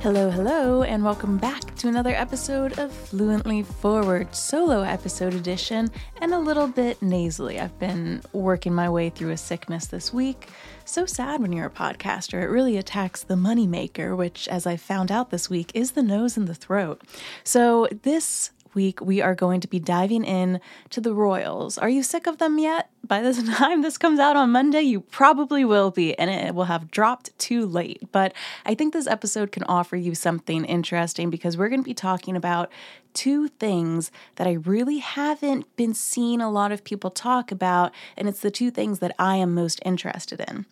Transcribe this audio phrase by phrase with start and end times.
[0.00, 5.90] Hello, hello, and welcome back to another episode of Fluently Forward, solo episode edition,
[6.22, 7.58] and a little bit nasally.
[7.58, 10.50] I've been working my way through a sickness this week.
[10.84, 12.40] So sad when you're a podcaster.
[12.40, 16.36] It really attacks the moneymaker, which, as I found out this week, is the nose
[16.36, 17.02] and the throat.
[17.42, 21.78] So, this week we are going to be diving in to the Royals.
[21.78, 22.90] Are you sick of them yet?
[23.06, 26.64] By the time this comes out on Monday, you probably will be, and it will
[26.64, 28.02] have dropped too late.
[28.12, 28.32] But
[28.64, 32.36] I think this episode can offer you something interesting because we're going to be talking
[32.36, 32.70] about
[33.14, 38.28] two things that I really haven't been seeing a lot of people talk about, and
[38.28, 40.66] it's the two things that I am most interested in.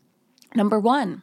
[0.54, 1.22] Number one,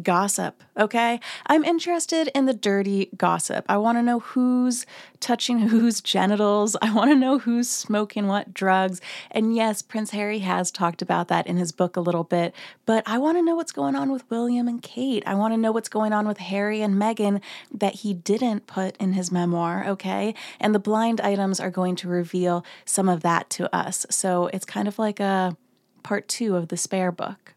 [0.00, 1.20] gossip, okay?
[1.46, 3.64] I'm interested in the dirty gossip.
[3.68, 4.86] I want to know who's
[5.20, 6.76] touching whose genitals.
[6.80, 9.00] I want to know who's smoking what drugs.
[9.30, 12.54] And yes, Prince Harry has talked about that in his book a little bit,
[12.86, 15.22] but I want to know what's going on with William and Kate.
[15.26, 17.40] I want to know what's going on with Harry and Meghan
[17.72, 20.34] that he didn't put in his memoir, okay?
[20.60, 24.06] And the blind items are going to reveal some of that to us.
[24.10, 25.56] So it's kind of like a
[26.02, 27.54] part two of the spare book.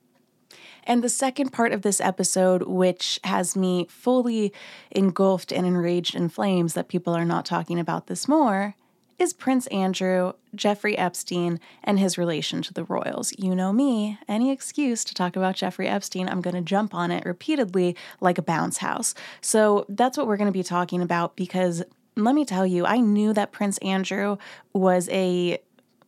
[0.85, 4.53] And the second part of this episode, which has me fully
[4.91, 8.75] engulfed and enraged in flames that people are not talking about this more,
[9.17, 13.33] is Prince Andrew, Jeffrey Epstein, and his relation to the royals.
[13.37, 17.11] You know me, any excuse to talk about Jeffrey Epstein, I'm going to jump on
[17.11, 19.15] it repeatedly like a bounce house.
[19.41, 21.83] So that's what we're going to be talking about because
[22.17, 24.37] let me tell you, I knew that Prince Andrew
[24.73, 25.59] was a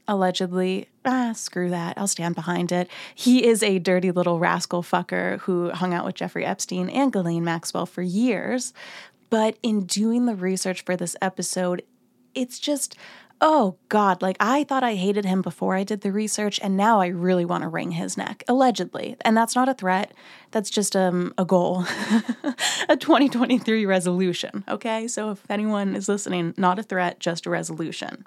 [0.07, 2.89] allegedly, ah, screw that, I'll stand behind it.
[3.15, 7.43] He is a dirty little rascal fucker who hung out with Jeffrey Epstein and Ghislaine
[7.43, 8.73] Maxwell for years.
[9.29, 11.83] But in doing the research for this episode,
[12.33, 12.95] it's just,
[13.41, 17.01] oh God, like I thought I hated him before I did the research, and now
[17.01, 19.15] I really want to wring his neck, allegedly.
[19.21, 20.13] And that's not a threat,
[20.51, 21.85] that's just um, a goal,
[22.89, 25.07] a 2023 resolution, okay?
[25.07, 28.25] So if anyone is listening, not a threat, just a resolution.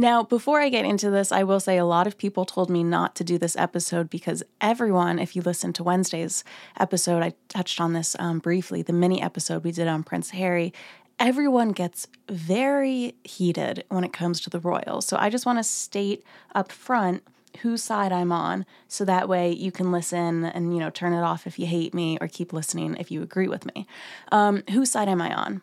[0.00, 2.82] Now, before I get into this, I will say a lot of people told me
[2.82, 6.42] not to do this episode because everyone, if you listen to Wednesday's
[6.78, 10.72] episode, I touched on this um, briefly, the mini episode we did on Prince Harry,
[11.18, 15.04] everyone gets very heated when it comes to the royals.
[15.04, 16.24] So I just want to state
[16.54, 17.22] up front
[17.58, 21.20] whose side I'm on so that way you can listen and you know turn it
[21.20, 23.86] off if you hate me or keep listening if you agree with me.
[24.32, 25.60] Um, whose side am I on?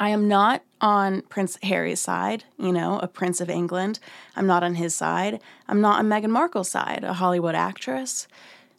[0.00, 3.98] I am not on Prince Harry's side, you know, a Prince of England.
[4.34, 5.40] I'm not on his side.
[5.68, 8.26] I'm not on Meghan Markle's side, a Hollywood actress.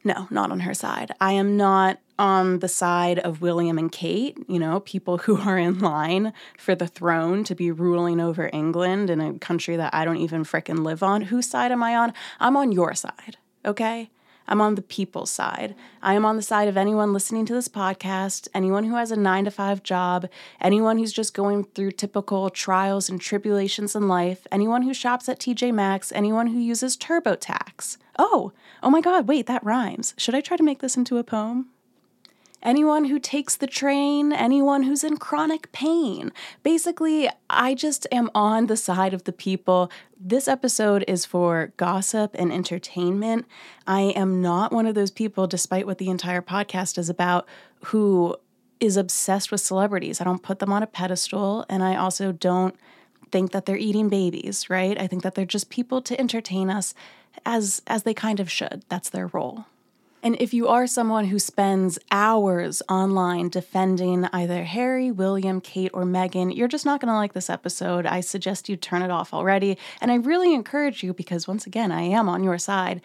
[0.03, 1.11] No, not on her side.
[1.21, 5.59] I am not on the side of William and Kate, you know, people who are
[5.59, 10.05] in line for the throne to be ruling over England in a country that I
[10.05, 11.21] don't even fricking live on.
[11.21, 12.13] Whose side am I on?
[12.39, 14.09] I'm on your side, okay?
[14.51, 15.75] I'm on the people's side.
[16.01, 19.15] I am on the side of anyone listening to this podcast, anyone who has a
[19.15, 20.27] nine to five job,
[20.59, 25.39] anyone who's just going through typical trials and tribulations in life, anyone who shops at
[25.39, 27.95] TJ Maxx, anyone who uses TurboTax.
[28.19, 28.51] Oh,
[28.83, 30.13] oh my God, wait, that rhymes.
[30.17, 31.69] Should I try to make this into a poem?
[32.63, 36.31] anyone who takes the train, anyone who's in chronic pain.
[36.63, 39.91] Basically, I just am on the side of the people.
[40.23, 43.47] This episode is for gossip and entertainment.
[43.87, 47.47] I am not one of those people, despite what the entire podcast is about,
[47.85, 48.35] who
[48.79, 50.21] is obsessed with celebrities.
[50.21, 52.75] I don't put them on a pedestal, and I also don't
[53.31, 54.95] think that they're eating babies, right?
[55.01, 56.93] I think that they're just people to entertain us
[57.43, 58.85] as as they kind of should.
[58.89, 59.65] That's their role.
[60.23, 66.03] And if you are someone who spends hours online defending either Harry, William, Kate, or
[66.03, 68.05] Meghan, you're just not going to like this episode.
[68.05, 69.77] I suggest you turn it off already.
[69.99, 73.01] And I really encourage you, because once again, I am on your side,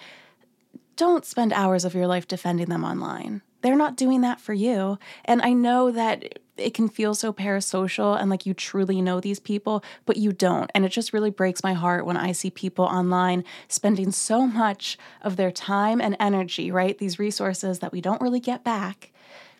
[0.97, 3.43] don't spend hours of your life defending them online.
[3.63, 4.99] They're not doing that for you.
[5.25, 9.39] And I know that it can feel so parasocial and like you truly know these
[9.41, 10.71] people, but you don't.
[10.75, 14.99] And it just really breaks my heart when I see people online spending so much
[15.23, 16.97] of their time and energy, right?
[16.97, 19.13] These resources that we don't really get back,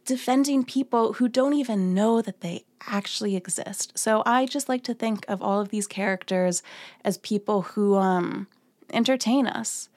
[0.05, 3.99] defending people who don't even know that they actually exist.
[3.99, 6.63] So I just like to think of all of these characters
[7.05, 8.47] as people who um
[8.93, 9.89] entertain us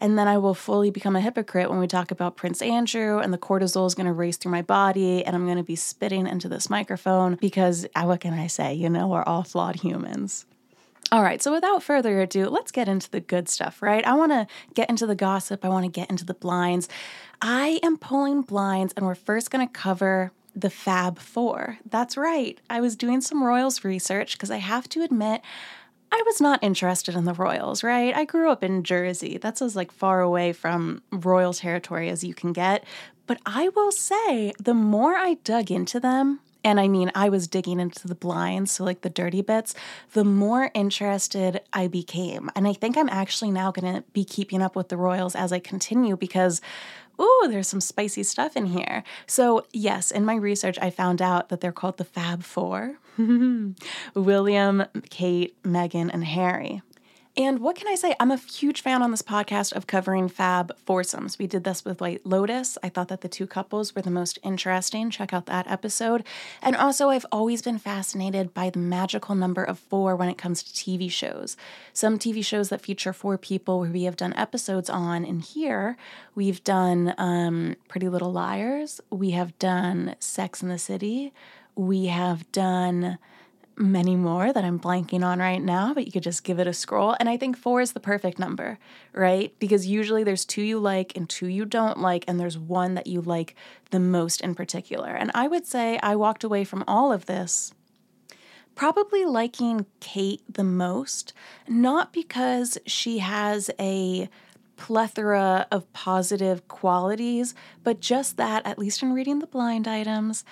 [0.00, 3.32] and then I will fully become a hypocrite when we talk about Prince Andrew and
[3.32, 6.26] the cortisol is going to race through my body and I'm going to be spitting
[6.26, 8.74] into this microphone because uh, what can I say?
[8.74, 10.46] You know, we're all flawed humans.
[11.12, 14.06] All right, so without further ado, let's get into the good stuff, right?
[14.06, 16.88] I want to get into the gossip, I want to get into the blinds.
[17.42, 21.78] I am pulling blinds, and we're first going to cover the Fab Four.
[21.88, 22.60] That's right.
[22.68, 25.40] I was doing some Royals research because I have to admit,
[26.12, 28.14] I was not interested in the Royals, right?
[28.14, 29.38] I grew up in Jersey.
[29.38, 32.84] That's as like far away from Royal territory as you can get.
[33.26, 37.48] But I will say, the more I dug into them, and I mean, I was
[37.48, 39.74] digging into the blinds, so like the dirty bits,
[40.12, 42.50] the more interested I became.
[42.54, 45.52] And I think I'm actually now going to be keeping up with the Royals as
[45.52, 46.60] I continue because
[47.20, 49.02] ooh, there's some spicy stuff in here.
[49.26, 52.96] So, yes, in my research, I found out that they're called the Fab Four
[54.14, 56.82] William, Kate, Meghan, and Harry.
[57.36, 58.14] And what can I say?
[58.18, 61.38] I'm a huge fan on this podcast of covering fab foursomes.
[61.38, 62.76] We did this with White Lotus.
[62.82, 65.10] I thought that the two couples were the most interesting.
[65.10, 66.24] Check out that episode.
[66.60, 70.64] And also, I've always been fascinated by the magical number of four when it comes
[70.64, 71.56] to TV shows.
[71.92, 75.96] Some TV shows that feature four people where we have done episodes on, and here
[76.34, 81.32] we've done um, Pretty Little Liars, we have done Sex in the City,
[81.76, 83.18] we have done
[83.80, 86.72] many more that I'm blanking on right now, but you could just give it a
[86.72, 87.16] scroll.
[87.18, 88.78] And I think four is the perfect number,
[89.12, 89.54] right?
[89.58, 93.06] Because usually there's two you like and two you don't like, and there's one that
[93.06, 93.56] you like
[93.90, 95.10] the most in particular.
[95.10, 97.72] And I would say I walked away from all of this
[98.74, 101.34] probably liking Kate the most,
[101.68, 104.28] not because she has a
[104.76, 107.54] plethora of positive qualities,
[107.84, 110.42] but just that, at least in reading the blind items,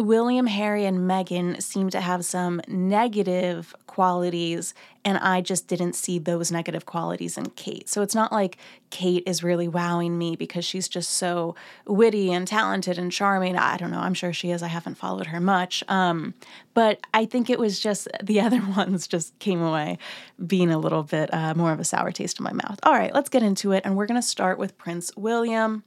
[0.00, 4.74] William, Harry, and Meghan seem to have some negative qualities,
[5.04, 7.88] and I just didn't see those negative qualities in Kate.
[7.88, 8.56] So it's not like
[8.90, 11.54] Kate is really wowing me because she's just so
[11.86, 13.56] witty and talented and charming.
[13.56, 14.00] I don't know.
[14.00, 14.62] I'm sure she is.
[14.62, 15.84] I haven't followed her much.
[15.88, 16.34] Um,
[16.74, 19.98] but I think it was just the other ones just came away
[20.46, 22.78] being a little bit uh, more of a sour taste in my mouth.
[22.82, 23.82] All right, let's get into it.
[23.84, 25.84] And we're going to start with Prince William.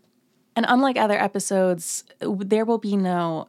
[0.56, 3.48] And unlike other episodes, there will be no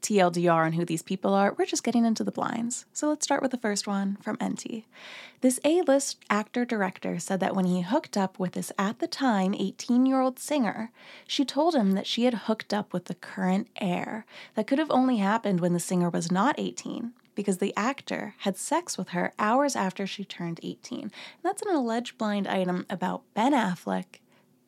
[0.00, 2.86] TLDR on who these people are, we're just getting into the blinds.
[2.92, 4.84] So let's start with the first one from NT.
[5.40, 9.06] This A list actor director said that when he hooked up with this at the
[9.06, 10.90] time 18 year old singer,
[11.26, 14.26] she told him that she had hooked up with the current heir.
[14.54, 18.56] That could have only happened when the singer was not 18 because the actor had
[18.56, 21.02] sex with her hours after she turned 18.
[21.02, 21.12] And
[21.42, 24.20] that's an alleged blind item about Ben Affleck,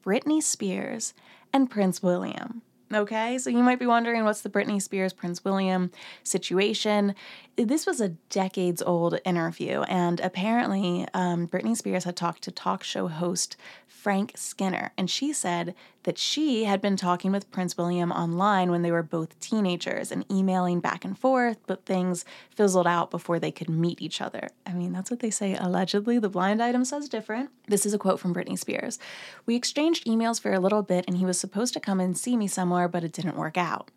[0.04, 1.12] Britney Spears,
[1.52, 2.62] and Prince William.
[2.94, 5.90] Okay, so you might be wondering what's the Britney Spears Prince William
[6.24, 7.14] situation.
[7.56, 12.82] This was a decades old interview, and apparently, um, Britney Spears had talked to talk
[12.82, 13.56] show host
[13.86, 18.82] Frank Skinner, and she said that she had been talking with Prince William online when
[18.82, 23.52] they were both teenagers and emailing back and forth, but things fizzled out before they
[23.52, 24.48] could meet each other.
[24.66, 26.18] I mean, that's what they say allegedly.
[26.18, 27.50] The blind item says different.
[27.68, 28.98] This is a quote from Britney Spears.
[29.46, 32.36] We exchanged emails for a little bit, and he was supposed to come and see
[32.36, 33.90] me somewhere, but it didn't work out.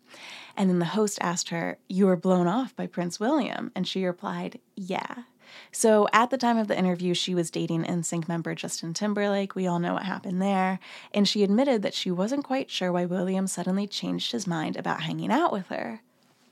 [0.56, 3.72] And then the host asked her, You were blown off by Prince William?
[3.74, 5.24] And she replied, Yeah.
[5.72, 9.54] So at the time of the interview, she was dating NSYNC member Justin Timberlake.
[9.54, 10.80] We all know what happened there.
[11.14, 15.02] And she admitted that she wasn't quite sure why William suddenly changed his mind about
[15.02, 16.00] hanging out with her.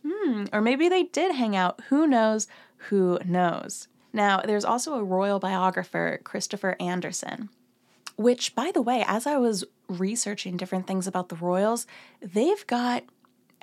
[0.06, 1.80] Hmm, or maybe they did hang out.
[1.88, 2.46] Who knows?
[2.88, 3.88] Who knows?
[4.12, 7.48] Now, there's also a royal biographer, Christopher Anderson,
[8.16, 11.86] which, by the way, as I was researching different things about the royals,
[12.22, 13.02] they've got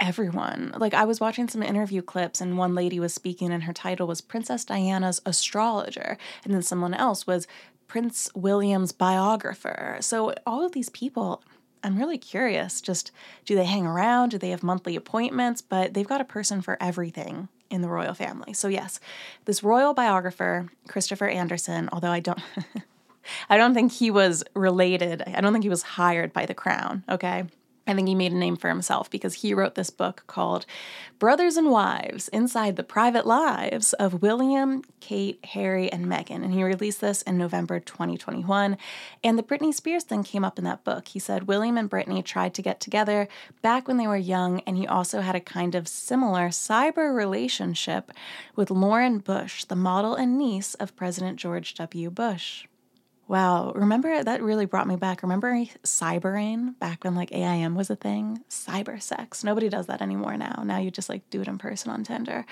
[0.01, 0.73] everyone.
[0.77, 4.07] Like I was watching some interview clips and one lady was speaking and her title
[4.07, 7.47] was Princess Diana's astrologer and then someone else was
[7.87, 9.97] Prince William's biographer.
[10.01, 11.43] So all of these people
[11.83, 13.11] I'm really curious just
[13.45, 14.29] do they hang around?
[14.29, 15.61] Do they have monthly appointments?
[15.61, 18.53] But they've got a person for everything in the royal family.
[18.53, 18.99] So yes,
[19.45, 22.41] this royal biographer, Christopher Anderson, although I don't
[23.49, 25.21] I don't think he was related.
[25.27, 27.45] I don't think he was hired by the crown, okay?
[27.91, 30.65] I think he made a name for himself because he wrote this book called
[31.19, 36.43] Brothers and Wives Inside the Private Lives of William, Kate, Harry, and Meghan.
[36.43, 38.77] And he released this in November 2021.
[39.23, 41.09] And the Britney Spears thing came up in that book.
[41.09, 43.27] He said William and Britney tried to get together
[43.61, 48.11] back when they were young, and he also had a kind of similar cyber relationship
[48.55, 52.09] with Lauren Bush, the model and niece of President George W.
[52.09, 52.65] Bush.
[53.31, 55.23] Wow, remember that really brought me back.
[55.23, 55.53] Remember
[55.85, 58.43] cybering back when like AIM was a thing?
[58.49, 59.41] Cyber sex.
[59.41, 60.63] Nobody does that anymore now.
[60.65, 62.45] Now you just like do it in person on Tinder.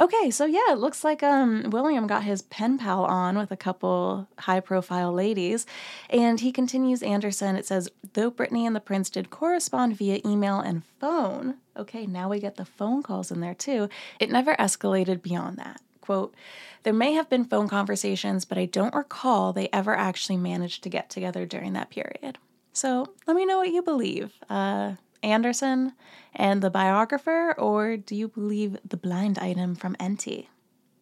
[0.00, 3.56] Okay, so yeah, it looks like um William got his pen pal on with a
[3.56, 5.66] couple high profile ladies.
[6.10, 10.58] And he continues Anderson, it says, though Britney and the prince did correspond via email
[10.58, 11.58] and phone.
[11.76, 13.88] Okay, now we get the phone calls in there too.
[14.18, 15.80] It never escalated beyond that.
[16.04, 16.34] Quote,
[16.82, 20.90] there may have been phone conversations, but I don't recall they ever actually managed to
[20.90, 22.36] get together during that period.
[22.74, 24.34] So let me know what you believe.
[24.50, 25.94] Uh, Anderson
[26.34, 30.44] and the biographer, or do you believe the blind item from NT?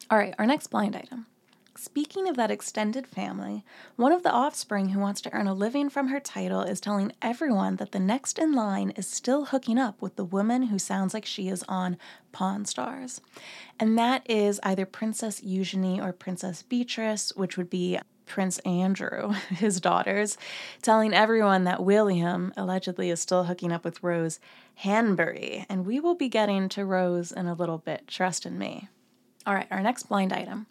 [0.08, 1.26] All right, our next blind item.
[1.76, 3.64] Speaking of that extended family,
[3.96, 7.12] one of the offspring who wants to earn a living from her title is telling
[7.22, 11.14] everyone that the next in line is still hooking up with the woman who sounds
[11.14, 11.96] like she is on
[12.30, 13.22] Pawn Stars.
[13.80, 19.80] And that is either Princess Eugenie or Princess Beatrice, which would be Prince Andrew, his
[19.80, 20.36] daughters,
[20.82, 24.40] telling everyone that William allegedly is still hooking up with Rose
[24.84, 25.64] Hanbury.
[25.70, 28.88] And we will be getting to Rose in a little bit, trust in me.
[29.46, 30.66] All right, our next blind item.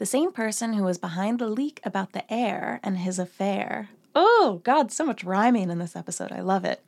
[0.00, 3.90] The same person who was behind the leak about the heir and his affair.
[4.14, 6.32] Oh, God, so much rhyming in this episode.
[6.32, 6.82] I love it.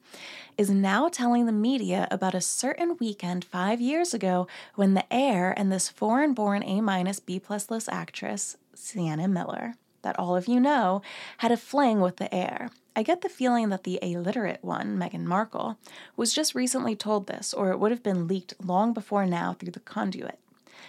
[0.56, 5.52] Is now telling the media about a certain weekend five years ago when the heir
[5.58, 10.48] and this foreign born A minus B plus list actress, Sienna Miller, that all of
[10.48, 11.02] you know,
[11.36, 12.70] had a fling with the heir.
[12.96, 15.76] I get the feeling that the illiterate one, Meghan Markle,
[16.16, 19.72] was just recently told this, or it would have been leaked long before now through
[19.72, 20.38] the conduit.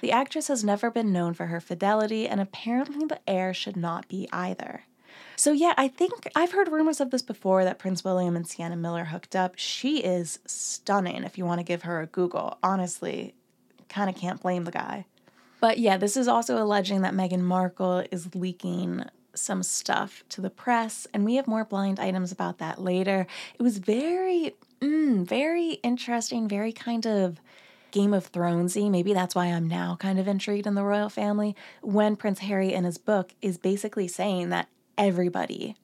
[0.01, 4.07] The actress has never been known for her fidelity, and apparently the heir should not
[4.07, 4.83] be either.
[5.35, 8.75] So, yeah, I think I've heard rumors of this before that Prince William and Sienna
[8.75, 9.53] Miller hooked up.
[9.57, 12.57] She is stunning if you want to give her a Google.
[12.61, 13.33] Honestly,
[13.89, 15.05] kind of can't blame the guy.
[15.59, 20.49] But yeah, this is also alleging that Meghan Markle is leaking some stuff to the
[20.49, 23.25] press, and we have more blind items about that later.
[23.57, 27.39] It was very, mm, very interesting, very kind of
[27.93, 28.89] Game of Thronesy.
[28.89, 31.55] Maybe that's why I'm now kind of intrigued in the royal family.
[31.81, 35.75] When Prince Harry in his book is basically saying that everybody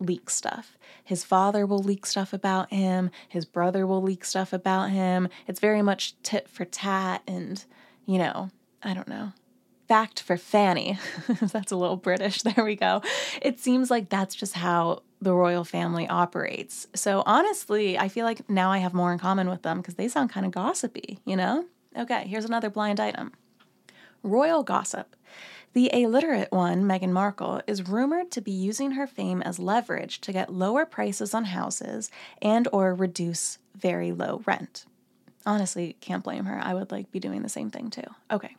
[0.00, 0.78] leaks stuff.
[1.04, 5.28] His father will leak stuff about him, his brother will leak stuff about him.
[5.46, 7.62] It's very much tit for tat and,
[8.06, 8.48] you know,
[8.82, 9.34] I don't know.
[9.86, 10.98] Fact for Fanny.
[11.40, 12.42] that's a little British.
[12.42, 13.02] There we go.
[13.42, 16.86] It seems like that's just how the royal family operates.
[16.94, 20.08] So honestly, I feel like now I have more in common with them because they
[20.08, 21.66] sound kind of gossipy, you know?
[21.96, 23.32] Okay, here's another blind item
[24.22, 25.16] royal gossip.
[25.72, 30.32] The illiterate one, Meghan Markle, is rumored to be using her fame as leverage to
[30.32, 32.10] get lower prices on houses
[32.42, 34.84] and or reduce very low rent.
[35.46, 36.60] Honestly, can't blame her.
[36.62, 38.02] I would like be doing the same thing too.
[38.30, 38.56] Okay.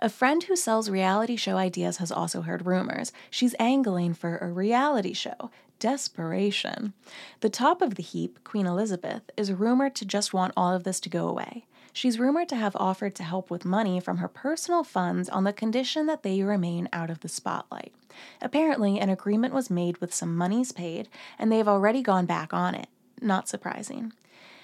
[0.00, 3.12] A friend who sells reality show ideas has also heard rumors.
[3.30, 6.94] She's angling for a reality show desperation.
[7.40, 10.98] The top of the heap, Queen Elizabeth, is rumored to just want all of this
[11.00, 11.66] to go away.
[11.92, 15.52] She's rumored to have offered to help with money from her personal funds on the
[15.52, 17.92] condition that they remain out of the spotlight.
[18.40, 22.74] Apparently, an agreement was made with some monies paid, and they've already gone back on
[22.74, 22.88] it.
[23.20, 24.12] Not surprising.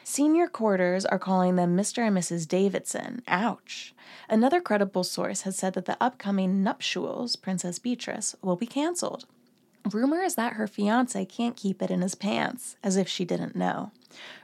[0.04, 2.07] Senior quarters are calling them Mr.
[2.07, 2.49] and Mrs.
[2.49, 3.23] Davidson.
[3.28, 3.95] Ouch.
[4.28, 9.26] Another credible source has said that the upcoming nuptials, Princess Beatrice, will be canceled.
[9.90, 13.57] Rumor is that her fiance can't keep it in his pants, as if she didn't
[13.57, 13.92] know.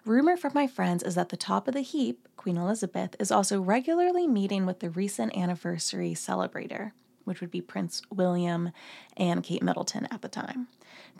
[0.04, 3.60] Rumor from my friends is that the top of the heap, Queen Elizabeth, is also
[3.60, 6.92] regularly meeting with the recent anniversary celebrator,
[7.24, 8.70] which would be Prince William
[9.16, 10.68] and Kate Middleton at the time.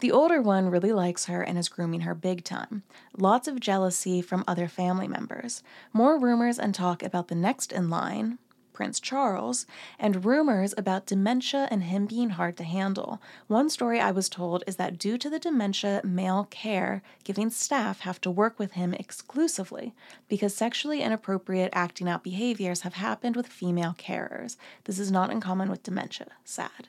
[0.01, 2.83] The older one really likes her and is grooming her big time.
[3.17, 5.63] Lots of jealousy from other family members.
[5.93, 8.39] More rumors and talk about the next in line,
[8.75, 9.65] Prince Charles,
[9.99, 13.23] and rumors about dementia and him being hard to handle.
[13.47, 18.01] One story I was told is that due to the dementia, male care giving staff
[18.01, 19.95] have to work with him exclusively
[20.29, 24.59] because sexually inappropriate acting out behaviors have happened with female carers.
[24.85, 26.27] This is not uncommon with dementia.
[26.45, 26.89] Sad.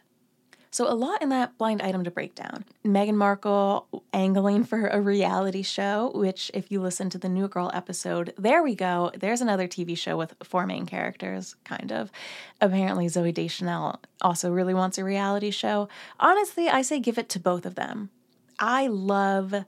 [0.78, 2.64] So, a lot in that blind item to break down.
[2.86, 7.72] Meghan Markle angling for a reality show, which, if you listen to the New Girl
[7.74, 9.10] episode, there we go.
[9.18, 12.12] There's another TV show with four main characters, kind of.
[12.62, 15.90] Apparently, Zooey Deschanel also really wants a reality show.
[16.20, 18.12] Honestly, I say give it to both of them.
[18.60, 19.66] I love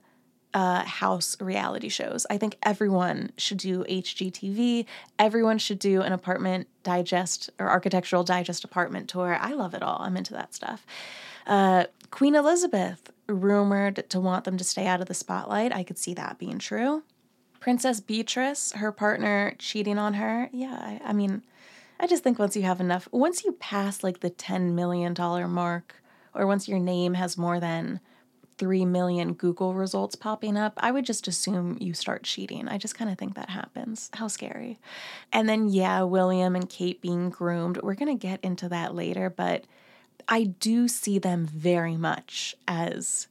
[0.52, 2.26] uh, house reality shows.
[2.28, 4.86] I think everyone should do HGTV.
[5.18, 9.36] Everyone should do an apartment digest or architectural digest apartment tour.
[9.40, 9.98] I love it all.
[10.00, 10.84] I'm into that stuff.
[11.46, 15.74] Uh, Queen Elizabeth, rumored to want them to stay out of the spotlight.
[15.74, 17.02] I could see that being true.
[17.60, 20.48] Princess Beatrice, her partner cheating on her.
[20.52, 21.42] Yeah, I, I mean,
[21.98, 25.14] I just think once you have enough, once you pass like the $10 million
[25.50, 26.02] mark,
[26.32, 28.00] or once your name has more than
[28.60, 32.68] 3 million Google results popping up, I would just assume you start cheating.
[32.68, 34.10] I just kind of think that happens.
[34.12, 34.78] How scary.
[35.32, 37.78] And then, yeah, William and Kate being groomed.
[37.82, 39.64] We're going to get into that later, but
[40.28, 43.28] I do see them very much as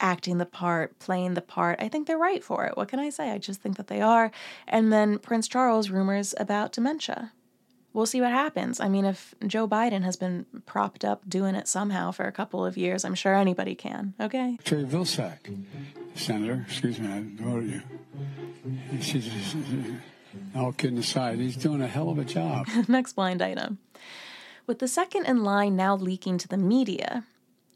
[0.00, 1.78] acting the part, playing the part.
[1.78, 2.74] I think they're right for it.
[2.74, 3.30] What can I say?
[3.30, 4.32] I just think that they are.
[4.66, 7.32] And then Prince Charles rumors about dementia
[7.92, 8.80] we'll see what happens.
[8.80, 12.64] I mean, if Joe Biden has been propped up doing it somehow for a couple
[12.64, 14.14] of years, I'm sure anybody can.
[14.20, 14.58] Okay.
[14.64, 15.38] Terry Vilsack,
[16.14, 17.82] Senator, excuse me, I voted you.
[19.00, 22.66] She's, uh, all kidding aside, he's doing a hell of a job.
[22.88, 23.78] Next blind item.
[24.66, 27.24] With the second in line now leaking to the media,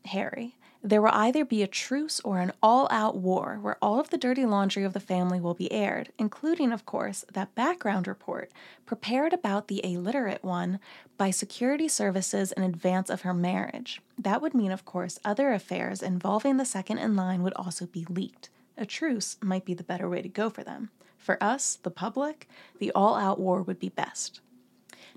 [0.06, 0.54] Harry,
[0.86, 4.18] there will either be a truce or an all out war where all of the
[4.18, 8.52] dirty laundry of the family will be aired, including, of course, that background report
[8.84, 10.78] prepared about the illiterate one
[11.16, 14.02] by security services in advance of her marriage.
[14.18, 18.04] That would mean, of course, other affairs involving the second in line would also be
[18.10, 18.50] leaked.
[18.76, 20.90] A truce might be the better way to go for them.
[21.16, 22.46] For us, the public,
[22.78, 24.42] the all out war would be best.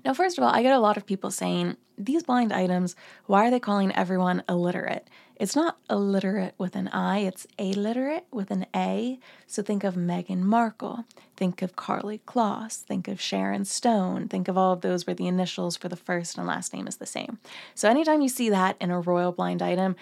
[0.04, 2.94] Now, first of all, I get a lot of people saying, these blind items,
[3.26, 5.08] why are they calling everyone illiterate?
[5.36, 9.18] It's not illiterate with an I, it's illiterate with an A.
[9.46, 11.04] So think of Meghan Markle,
[11.36, 15.28] think of Karlie Kloss, think of Sharon Stone, think of all of those where the
[15.28, 17.38] initials for the first and last name is the same.
[17.74, 19.94] So anytime you see that in a royal blind item,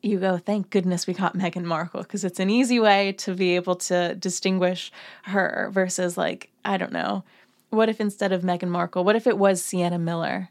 [0.00, 3.56] you go, thank goodness we got Meghan Markle, because it's an easy way to be
[3.56, 4.92] able to distinguish
[5.24, 7.24] her versus, like, I don't know,
[7.74, 10.50] what if instead of Meghan Markle, what if it was Sienna Miller?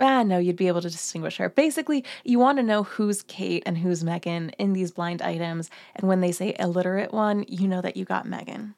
[0.00, 1.48] ah, no, you'd be able to distinguish her.
[1.48, 5.70] Basically, you want to know who's Kate and who's Meghan in these blind items.
[5.94, 8.74] And when they say illiterate one, you know that you got Meghan.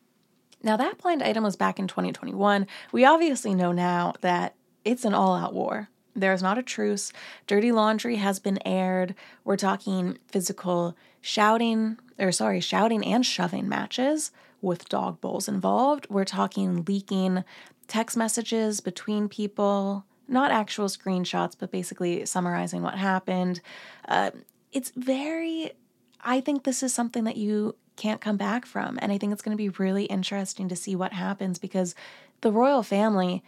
[0.63, 2.67] Now, that blind item was back in 2021.
[2.93, 4.55] We obviously know now that
[4.85, 5.89] it's an all out war.
[6.15, 7.13] There's not a truce.
[7.47, 9.15] Dirty laundry has been aired.
[9.45, 16.07] We're talking physical shouting, or sorry, shouting and shoving matches with dog bowls involved.
[16.11, 17.45] We're talking leaking
[17.91, 23.61] text messages between people, not actual screenshots, but basically summarizing what happened.
[24.07, 24.31] Uh,
[24.73, 25.73] it's very,
[26.21, 28.97] I think this is something that you can't come back from.
[29.03, 31.97] And I think it's going to be really interesting to see what happens because
[32.43, 33.43] the royal family,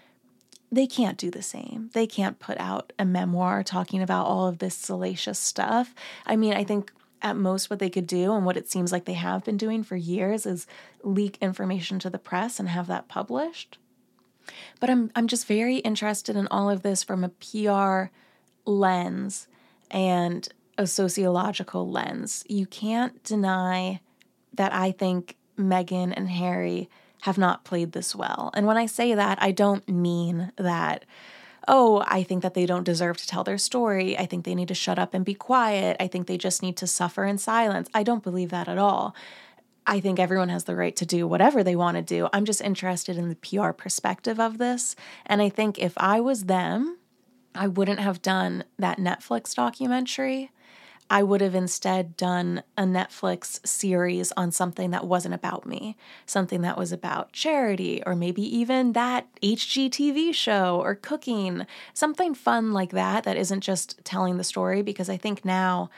[0.72, 1.90] they can't do the same.
[1.94, 5.94] They can't put out a memoir talking about all of this salacious stuff.
[6.26, 9.04] I mean, I think at most what they could do and what it seems like
[9.04, 10.66] they have been doing for years is
[11.04, 13.78] leak information to the press and have that published.
[14.80, 18.10] But I'm I'm just very interested in all of this from a PR
[18.64, 19.48] lens
[19.90, 22.44] and a sociological lens.
[22.48, 24.00] You can't deny
[24.54, 26.88] that I think Meghan and Harry
[27.22, 28.50] have not played this well.
[28.54, 31.04] And when I say that, I don't mean that
[31.68, 34.18] oh, I think that they don't deserve to tell their story.
[34.18, 35.96] I think they need to shut up and be quiet.
[36.00, 37.88] I think they just need to suffer in silence.
[37.94, 39.14] I don't believe that at all.
[39.86, 42.28] I think everyone has the right to do whatever they want to do.
[42.32, 44.94] I'm just interested in the PR perspective of this.
[45.26, 46.98] And I think if I was them,
[47.54, 50.50] I wouldn't have done that Netflix documentary.
[51.10, 56.62] I would have instead done a Netflix series on something that wasn't about me, something
[56.62, 62.92] that was about charity, or maybe even that HGTV show or cooking, something fun like
[62.92, 64.80] that, that isn't just telling the story.
[64.80, 65.90] Because I think now,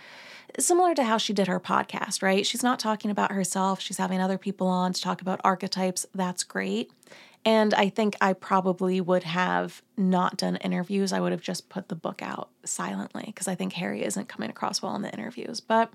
[0.59, 2.47] similar to how she did her podcast, right?
[2.47, 6.07] She's not talking about herself, she's having other people on to talk about archetypes.
[6.15, 6.91] That's great.
[7.45, 11.13] And I think I probably would have not done interviews.
[11.13, 14.49] I would have just put the book out silently because I think Harry isn't coming
[14.49, 15.61] across well in the interviews.
[15.61, 15.93] But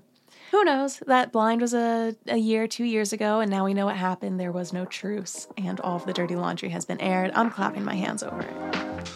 [0.52, 1.02] who knows?
[1.06, 4.38] That blind was a, a year, two years ago, and now we know what happened.
[4.38, 7.32] There was no truce, and all of the dirty laundry has been aired.
[7.34, 9.10] I'm clapping my hands over it.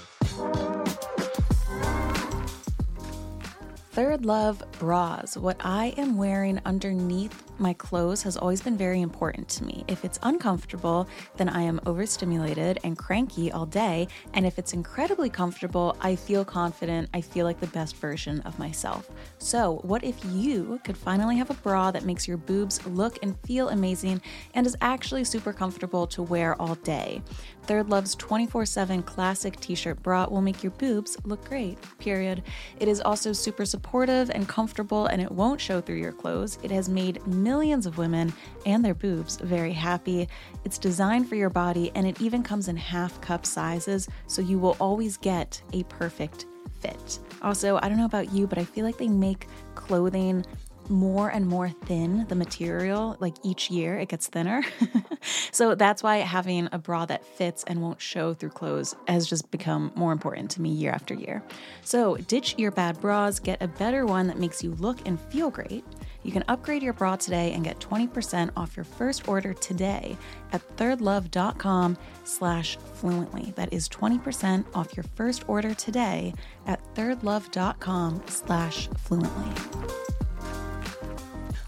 [3.95, 5.37] ThirdLove bras.
[5.37, 9.85] What I am wearing underneath my clothes has always been very important to me.
[9.87, 14.09] If it's uncomfortable, then I am overstimulated and cranky all day.
[14.33, 17.09] And if it's incredibly comfortable, I feel confident.
[17.15, 19.09] I feel like the best version of myself.
[19.39, 23.39] So, what if you could finally have a bra that makes your boobs look and
[23.47, 24.21] feel amazing
[24.55, 27.23] and is actually super comfortable to wear all day?
[27.67, 32.43] ThirdLove's 24 7 classic t shirt bra will make your boobs look great, period.
[32.81, 36.59] It is also super supportive and comfortable, and it won't show through your clothes.
[36.63, 38.33] It has made millions of women
[38.67, 40.29] and their boobs very happy.
[40.65, 44.59] It's designed for your body, and it even comes in half cup sizes, so you
[44.59, 46.47] will always get a perfect
[46.81, 47.19] fit.
[47.43, 50.45] Also, I don't know about you, but I feel like they make clothing
[50.91, 54.63] more and more thin, the material, like each year it gets thinner.
[55.53, 59.51] so that's why having a bra that fits and won't show through clothes has just
[59.51, 61.43] become more important to me year after year.
[61.83, 65.51] So ditch your bad bras, get a better one that makes you look and feel
[65.51, 65.85] great.
[66.25, 70.17] You can upgrade your bra today and get 20% off your first order today
[70.53, 73.53] at thirdlove.com slash fluently.
[73.57, 76.33] That is 20% off your first order today
[76.67, 80.24] at thirdlove.com slash fluently.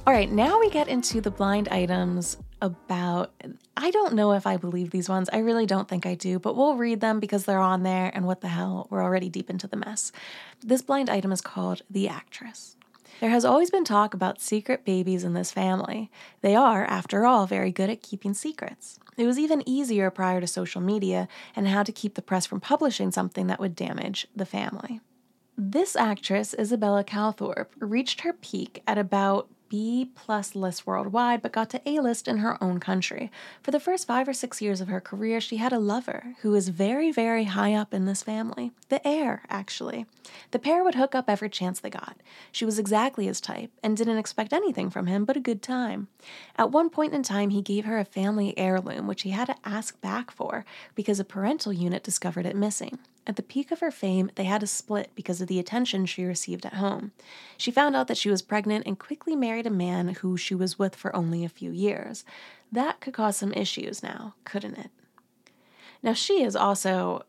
[0.06, 3.32] All right, now we get into the blind items about
[3.76, 5.28] I don't know if I believe these ones.
[5.32, 8.24] I really don't think I do, but we'll read them because they're on there and
[8.24, 10.12] what the hell, we're already deep into the mess.
[10.60, 12.76] This blind item is called The Actress.
[13.18, 16.08] There has always been talk about secret babies in this family.
[16.40, 19.00] They are, after all, very good at keeping secrets.
[19.16, 22.60] It was even easier prior to social media and how to keep the press from
[22.60, 25.00] publishing something that would damage the family.
[25.58, 31.70] This actress, Isabella Calthorpe, reached her peak at about B plus list worldwide, but got
[31.70, 33.30] to A list in her own country.
[33.62, 36.50] For the first five or six years of her career, she had a lover who
[36.50, 38.72] was very, very high up in this family.
[38.88, 40.06] The heir, actually.
[40.50, 42.16] The pair would hook up every chance they got.
[42.52, 46.08] She was exactly his type and didn't expect anything from him but a good time.
[46.56, 49.56] At one point in time, he gave her a family heirloom, which he had to
[49.64, 52.98] ask back for because a parental unit discovered it missing.
[53.26, 56.24] At the peak of her fame, they had a split because of the attention she
[56.24, 57.10] received at home.
[57.56, 60.78] She found out that she was pregnant and quickly married a man who she was
[60.78, 62.24] with for only a few years.
[62.70, 64.90] That could cause some issues now, couldn't it?
[66.02, 67.24] Now, she is also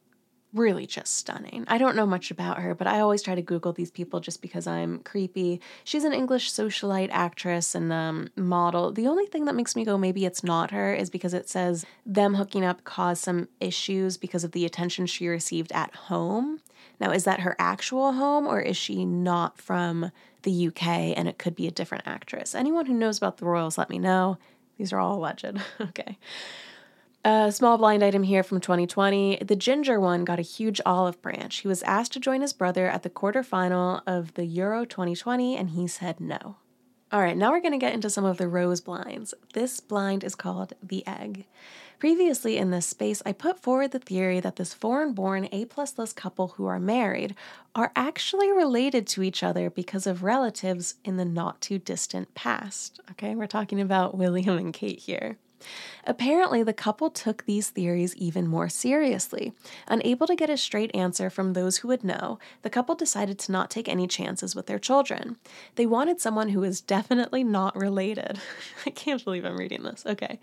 [0.53, 1.65] really just stunning.
[1.67, 4.41] I don't know much about her, but I always try to Google these people just
[4.41, 5.61] because I'm creepy.
[5.83, 8.91] She's an English socialite actress and um, model.
[8.91, 11.85] The only thing that makes me go, maybe it's not her, is because it says
[12.05, 16.61] them hooking up caused some issues because of the attention she received at home.
[16.99, 20.11] Now, is that her actual home or is she not from
[20.43, 22.55] the UK and it could be a different actress?
[22.55, 24.37] Anyone who knows about the royals, let me know.
[24.77, 25.45] These are all alleged.
[25.81, 26.17] okay.
[27.27, 29.39] A small blind item here from 2020.
[29.43, 31.57] The ginger one got a huge olive branch.
[31.57, 35.71] He was asked to join his brother at the quarterfinal of the Euro 2020, and
[35.71, 36.55] he said no.
[37.11, 39.33] All right, now we're going to get into some of the rose blinds.
[39.51, 41.47] This blind is called the egg.
[41.99, 45.97] Previously in this space, I put forward the theory that this foreign born A plus
[45.97, 47.35] list couple who are married
[47.75, 53.01] are actually related to each other because of relatives in the not too distant past.
[53.11, 55.35] Okay, we're talking about William and Kate here.
[56.05, 59.53] Apparently, the couple took these theories even more seriously.
[59.87, 63.51] Unable to get a straight answer from those who would know, the couple decided to
[63.51, 65.37] not take any chances with their children.
[65.75, 68.39] They wanted someone who was definitely not related.
[68.85, 70.05] I can't believe I'm reading this.
[70.05, 70.39] Okay.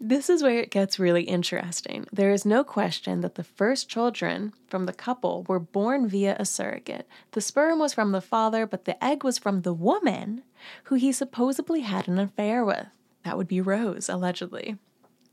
[0.00, 2.06] This is where it gets really interesting.
[2.12, 6.44] There is no question that the first children from the couple were born via a
[6.44, 7.08] surrogate.
[7.32, 10.42] The sperm was from the father, but the egg was from the woman
[10.84, 12.86] who he supposedly had an affair with.
[13.28, 14.78] That would be Rose, allegedly.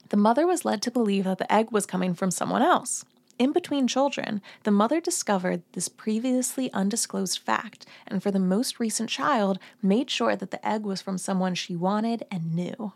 [0.10, 3.06] The mother was led to believe that the egg was coming from someone else.
[3.40, 9.10] In between children, the mother discovered this previously undisclosed fact, and for the most recent
[9.10, 12.92] child, made sure that the egg was from someone she wanted and knew.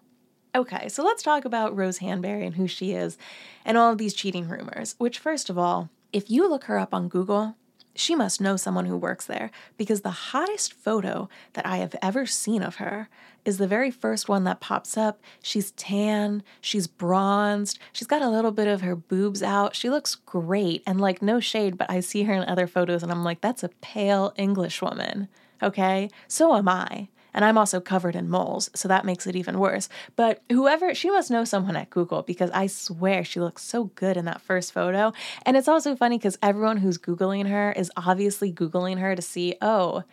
[0.53, 3.17] Okay, so let's talk about Rose Hanbury and who she is,
[3.63, 4.95] and all of these cheating rumors.
[4.97, 7.55] Which, first of all, if you look her up on Google,
[7.99, 12.25] she must know someone who works there because the hottest photo that I have ever
[12.25, 13.09] seen of her
[13.45, 15.21] is the very first one that pops up.
[15.41, 19.75] She's tan, she's bronzed, she's got a little bit of her boobs out.
[19.75, 23.11] She looks great and like no shade, but I see her in other photos and
[23.11, 25.27] I'm like, that's a pale English woman.
[25.61, 27.09] Okay, so am I.
[27.33, 29.89] And I'm also covered in moles, so that makes it even worse.
[30.15, 34.17] But whoever, she must know someone at Google because I swear she looks so good
[34.17, 35.13] in that first photo.
[35.45, 39.55] And it's also funny because everyone who's Googling her is obviously Googling her to see,
[39.61, 40.03] oh,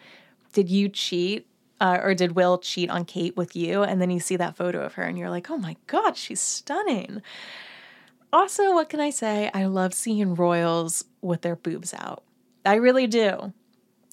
[0.52, 1.46] did you cheat?
[1.78, 3.82] Uh, or did Will cheat on Kate with you?
[3.82, 6.40] And then you see that photo of her and you're like, oh my God, she's
[6.40, 7.20] stunning.
[8.32, 9.50] Also, what can I say?
[9.52, 12.22] I love seeing royals with their boobs out.
[12.64, 13.52] I really do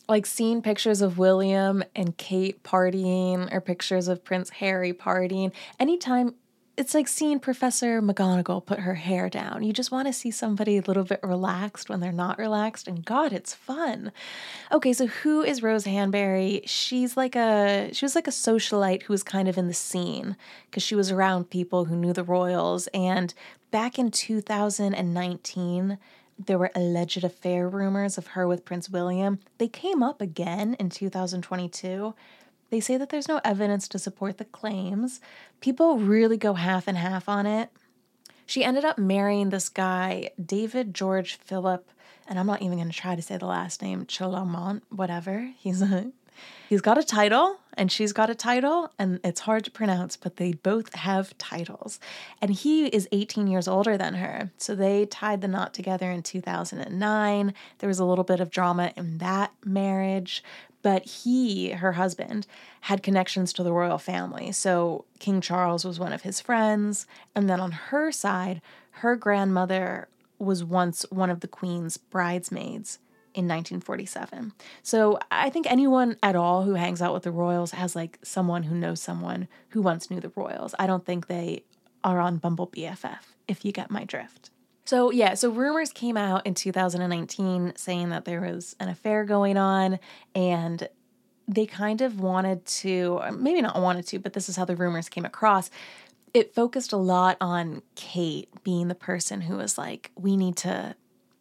[0.08, 6.36] like seeing pictures of William and Kate partying or pictures of Prince Harry partying, anytime
[6.76, 9.62] it's like seeing Professor McGonagall put her hair down.
[9.62, 13.06] You just want to see somebody a little bit relaxed when they're not relaxed, and
[13.06, 14.12] God, it's fun.
[14.72, 16.62] Okay, so who is Rose Hanbury?
[16.66, 20.36] She's like a she was like a socialite who was kind of in the scene
[20.66, 22.88] because she was around people who knew the royals.
[22.88, 23.34] And
[23.70, 26.00] back in 2019,
[26.38, 29.40] there were alleged affair rumors of her with Prince William.
[29.58, 32.14] They came up again in 2022.
[32.70, 35.22] They say that there's no evidence to support the claims.
[35.62, 37.70] People really go half and half on it.
[38.46, 41.90] She ended up marrying this guy, David George Philip,
[42.28, 45.52] and I'm not even going to try to say the last name, Chilomont, whatever.
[45.58, 46.12] He's a
[46.70, 50.38] He's got a title and she's got a title, and it's hard to pronounce, but
[50.38, 52.00] they both have titles.
[52.42, 54.52] And he is 18 years older than her.
[54.58, 57.54] So they tied the knot together in 2009.
[57.80, 60.44] There was a little bit of drama in that marriage,
[60.84, 62.46] but he, her husband,
[62.82, 64.52] had connections to the royal family.
[64.52, 67.08] So King Charles was one of his friends.
[67.34, 68.62] And then on her side,
[68.98, 73.00] her grandmother was once one of the queen's bridesmaids
[73.34, 74.54] in 1947.
[74.82, 78.64] So I think anyone at all who hangs out with the Royals has like someone
[78.64, 80.76] who knows someone who once knew the Royals.
[80.78, 81.64] I don't think they
[82.04, 84.50] are on Bumble BFF, if you get my drift.
[84.86, 89.58] So, yeah, so rumors came out in 2019 saying that there was an affair going
[89.58, 90.00] on
[90.36, 90.88] and
[91.48, 95.10] they kind of wanted to, maybe not wanted to, but this is how the rumors
[95.10, 95.70] came across
[96.34, 100.96] it focused a lot on Kate being the person who was like, we need to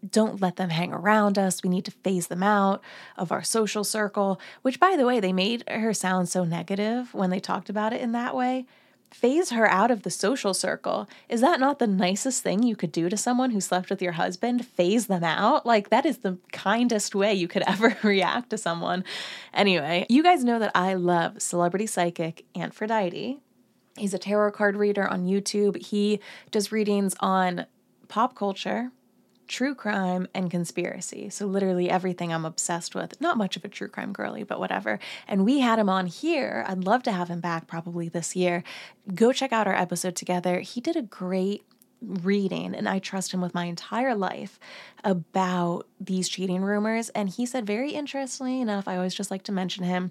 [0.09, 1.63] don't let them hang around us.
[1.63, 2.83] We need to phase them out
[3.17, 7.31] of our social circle, which, by the way, they made her sound so negative when
[7.31, 8.67] they talked about it in that way.
[9.13, 11.07] Phase her out of the social circle.
[11.29, 14.13] Is that not the nicest thing you could do to someone who slept with your
[14.13, 14.67] husband?
[14.67, 15.67] Phase them out?
[15.67, 19.05] Like, that is the kindest way you could ever react to someone.
[19.53, 23.39] Anyway, you guys know that I love celebrity psychic Aphrodite.
[23.99, 25.77] He's a tarot card reader on YouTube.
[25.77, 26.19] He
[26.51, 27.67] does readings on
[28.09, 28.91] pop culture,
[29.49, 31.29] true crime and conspiracy.
[31.31, 33.21] So, literally everything I'm obsessed with.
[33.21, 34.99] Not much of a true crime girly, but whatever.
[35.29, 36.65] And we had him on here.
[36.67, 38.65] I'd love to have him back probably this year.
[39.15, 40.61] Go check out our episode together.
[40.61, 41.65] He did a great
[42.01, 44.59] reading, and I trust him with my entire life
[45.05, 47.09] about these cheating rumors.
[47.11, 50.11] And he said, very interestingly enough, I always just like to mention him.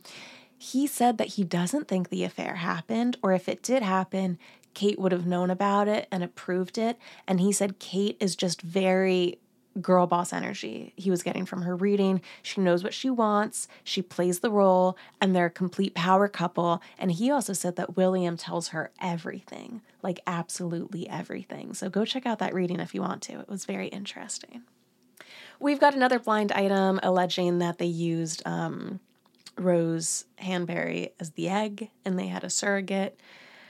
[0.57, 4.37] He said that he doesn't think the affair happened, or if it did happen,
[4.73, 6.97] Kate would have known about it and approved it.
[7.27, 9.39] And he said Kate is just very
[9.79, 12.21] girl boss energy he was getting from her reading.
[12.41, 16.81] She knows what she wants, she plays the role, and they're a complete power couple.
[16.97, 21.73] And he also said that William tells her everything like absolutely everything.
[21.73, 23.39] So go check out that reading if you want to.
[23.39, 24.63] It was very interesting.
[25.59, 28.99] We've got another blind item alleging that they used um,
[29.57, 33.19] Rose Hanbury as the egg and they had a surrogate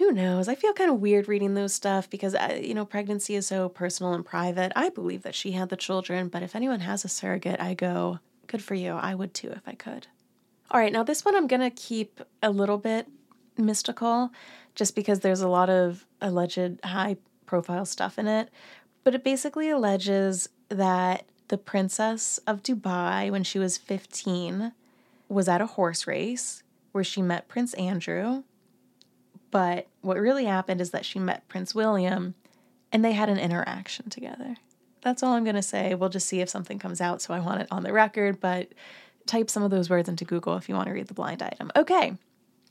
[0.01, 0.47] who knows?
[0.47, 3.69] I feel kind of weird reading those stuff because, uh, you know, pregnancy is so
[3.69, 4.71] personal and private.
[4.75, 8.17] I believe that she had the children, but if anyone has a surrogate, I go,
[8.47, 8.93] good for you.
[8.93, 10.07] I would too if I could.
[10.71, 13.09] All right, now this one I'm going to keep a little bit
[13.59, 14.31] mystical
[14.73, 18.49] just because there's a lot of alleged high profile stuff in it.
[19.03, 24.71] But it basically alleges that the princess of Dubai, when she was 15,
[25.29, 28.41] was at a horse race where she met Prince Andrew
[29.51, 32.35] but what really happened is that she met Prince William
[32.91, 34.55] and they had an interaction together.
[35.01, 35.95] That's all I'm going to say.
[35.95, 37.21] We'll just see if something comes out.
[37.21, 38.69] So I want it on the record, but
[39.25, 41.71] type some of those words into Google if you want to read the blind item.
[41.75, 42.17] Okay.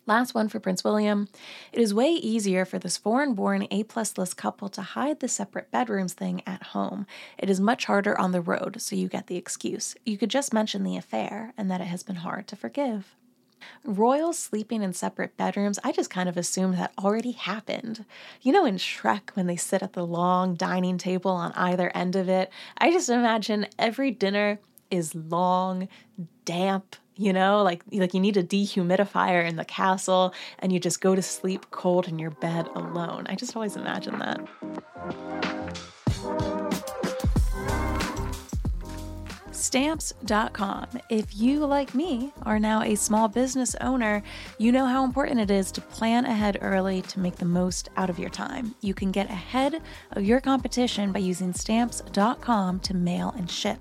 [0.07, 1.29] Last one for Prince William.
[1.73, 5.29] It is way easier for this foreign born A plus list couple to hide the
[5.29, 7.07] separate bedrooms thing at home.
[7.39, 9.95] It is much harder on the road, so you get the excuse.
[10.05, 13.15] You could just mention the affair and that it has been hard to forgive.
[13.85, 18.05] Royals sleeping in separate bedrooms, I just kind of assumed that already happened.
[18.43, 22.17] You know, in Shrek, when they sit at the long dining table on either end
[22.17, 24.59] of it, I just imagine every dinner
[24.91, 25.89] is long,
[26.45, 31.01] damp, you know, like like you need a dehumidifier in the castle and you just
[31.01, 33.27] go to sleep cold in your bed alone.
[33.29, 35.40] I just always imagine that.
[39.61, 40.87] Stamps.com.
[41.09, 44.23] If you, like me, are now a small business owner,
[44.59, 48.11] you know how important it is to plan ahead early to make the most out
[48.11, 48.75] of your time.
[48.81, 53.79] You can get ahead of your competition by using Stamps.com to mail and ship.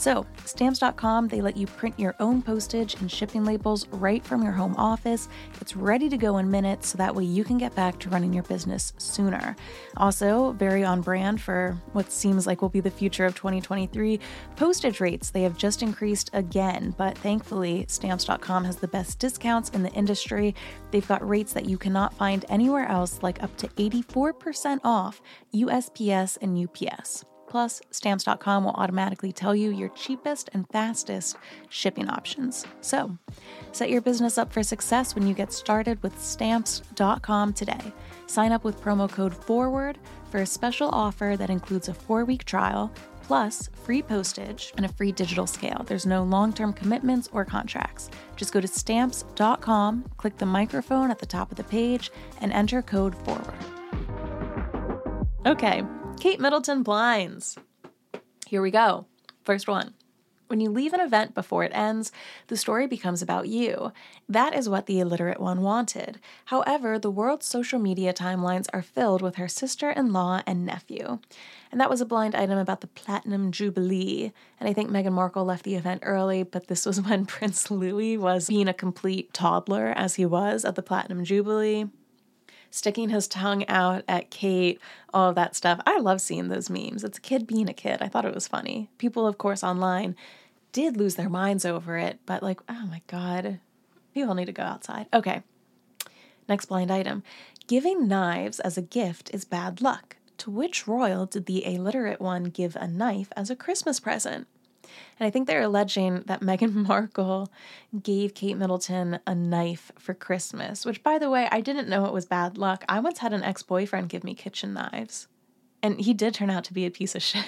[0.00, 4.52] So, stamps.com, they let you print your own postage and shipping labels right from your
[4.52, 5.28] home office.
[5.60, 8.32] It's ready to go in minutes so that way you can get back to running
[8.32, 9.54] your business sooner.
[9.98, 14.18] Also, very on brand for what seems like will be the future of 2023,
[14.56, 15.28] postage rates.
[15.28, 20.54] They have just increased again, but thankfully, stamps.com has the best discounts in the industry.
[20.92, 25.20] They've got rates that you cannot find anywhere else, like up to 84% off
[25.52, 27.26] USPS and UPS.
[27.50, 31.36] Plus, stamps.com will automatically tell you your cheapest and fastest
[31.68, 32.64] shipping options.
[32.80, 33.18] So,
[33.72, 37.92] set your business up for success when you get started with stamps.com today.
[38.26, 39.96] Sign up with promo code FORWARD
[40.30, 42.92] for a special offer that includes a four week trial,
[43.24, 45.82] plus free postage and a free digital scale.
[45.84, 48.10] There's no long term commitments or contracts.
[48.36, 52.80] Just go to stamps.com, click the microphone at the top of the page, and enter
[52.80, 53.54] code FORWARD.
[55.46, 55.82] Okay.
[56.20, 57.56] Kate Middleton blinds.
[58.46, 59.06] Here we go.
[59.42, 59.94] First one.
[60.48, 62.12] When you leave an event before it ends,
[62.48, 63.90] the story becomes about you.
[64.28, 66.20] That is what the illiterate one wanted.
[66.44, 71.20] However, the world's social media timelines are filled with her sister in law and nephew.
[71.72, 74.30] And that was a blind item about the Platinum Jubilee.
[74.58, 78.18] And I think Meghan Markle left the event early, but this was when Prince Louis
[78.18, 81.86] was being a complete toddler, as he was at the Platinum Jubilee
[82.70, 84.80] sticking his tongue out at Kate,
[85.12, 85.80] all of that stuff.
[85.86, 87.04] I love seeing those memes.
[87.04, 88.00] It's a kid being a kid.
[88.00, 88.90] I thought it was funny.
[88.98, 90.16] People, of course, online
[90.72, 93.58] did lose their minds over it, but like, oh my God,
[94.14, 95.06] people need to go outside.
[95.12, 95.42] Okay.
[96.48, 97.22] Next blind item.
[97.66, 100.16] Giving knives as a gift is bad luck.
[100.38, 104.46] To which royal did the illiterate one give a knife as a Christmas present?
[105.18, 107.50] And I think they're alleging that Meghan Markle
[108.02, 112.12] gave Kate Middleton a knife for Christmas, which, by the way, I didn't know it
[112.12, 112.84] was bad luck.
[112.88, 115.28] I once had an ex boyfriend give me kitchen knives,
[115.82, 117.44] and he did turn out to be a piece of shit.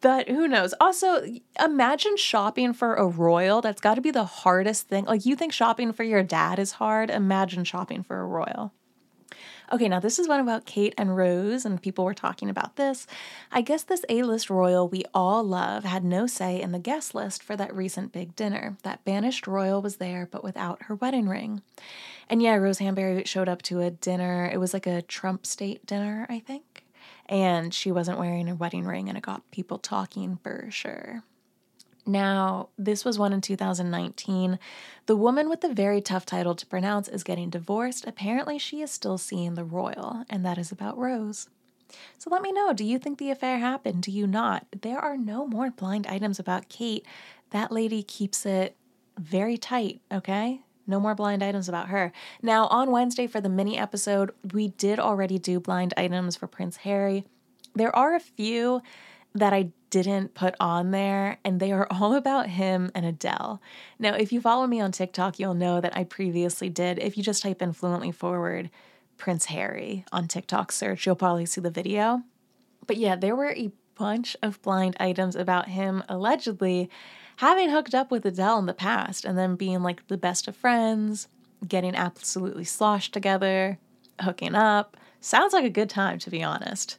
[0.00, 0.74] but who knows?
[0.80, 1.24] Also,
[1.62, 3.60] imagine shopping for a royal.
[3.60, 5.04] That's got to be the hardest thing.
[5.04, 7.10] Like, you think shopping for your dad is hard?
[7.10, 8.72] Imagine shopping for a royal.
[9.72, 13.06] Okay, now this is one about Kate and Rose, and people were talking about this.
[13.52, 17.14] I guess this A list royal we all love had no say in the guest
[17.14, 18.76] list for that recent big dinner.
[18.82, 21.62] That banished royal was there, but without her wedding ring.
[22.28, 24.50] And yeah, Rose Hanbury showed up to a dinner.
[24.52, 26.84] It was like a Trump state dinner, I think.
[27.26, 31.22] And she wasn't wearing her wedding ring, and it got people talking for sure.
[32.06, 34.58] Now, this was one in 2019.
[35.06, 38.04] The woman with the very tough title to pronounce is getting divorced.
[38.06, 41.48] Apparently, she is still seeing the royal, and that is about Rose.
[42.18, 44.02] So let me know do you think the affair happened?
[44.02, 44.66] Do you not?
[44.82, 47.04] There are no more blind items about Kate.
[47.50, 48.76] That lady keeps it
[49.18, 50.60] very tight, okay?
[50.86, 52.12] No more blind items about her.
[52.42, 56.78] Now, on Wednesday for the mini episode, we did already do blind items for Prince
[56.78, 57.24] Harry.
[57.74, 58.82] There are a few
[59.34, 63.60] that I didn't put on there, and they are all about him and Adele.
[63.98, 66.98] Now, if you follow me on TikTok, you'll know that I previously did.
[66.98, 68.70] If you just type in fluently forward
[69.16, 72.22] Prince Harry on TikTok search, you'll probably see the video.
[72.86, 76.88] But yeah, there were a bunch of blind items about him allegedly
[77.36, 80.56] having hooked up with Adele in the past and then being like the best of
[80.56, 81.28] friends,
[81.66, 83.78] getting absolutely sloshed together,
[84.20, 84.96] hooking up.
[85.20, 86.98] Sounds like a good time, to be honest.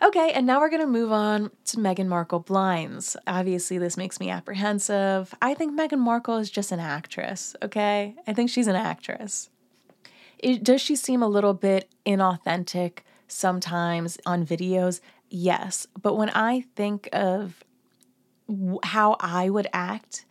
[0.00, 3.16] Okay, and now we're going to move on to Meghan Markle blinds.
[3.26, 5.34] Obviously, this makes me apprehensive.
[5.42, 8.14] I think Meghan Markle is just an actress, okay?
[8.26, 9.50] I think she's an actress.
[10.38, 15.00] It, does she seem a little bit inauthentic sometimes on videos?
[15.30, 15.88] Yes.
[16.00, 17.64] But when I think of
[18.84, 20.24] how I would act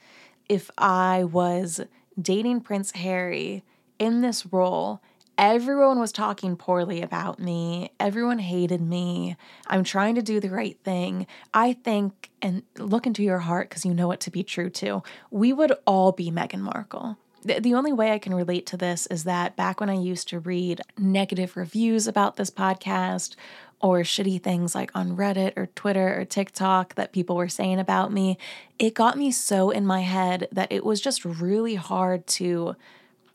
[0.48, 1.82] if I was
[2.20, 3.64] dating Prince Harry
[4.00, 5.02] in this role
[5.38, 7.92] Everyone was talking poorly about me.
[8.00, 9.36] Everyone hated me.
[9.68, 11.28] I'm trying to do the right thing.
[11.54, 15.04] I think, and look into your heart because you know it to be true too,
[15.30, 17.18] we would all be Meghan Markle.
[17.44, 20.28] The, the only way I can relate to this is that back when I used
[20.30, 23.36] to read negative reviews about this podcast
[23.80, 28.12] or shitty things like on Reddit or Twitter or TikTok that people were saying about
[28.12, 28.40] me,
[28.80, 32.76] it got me so in my head that it was just really hard to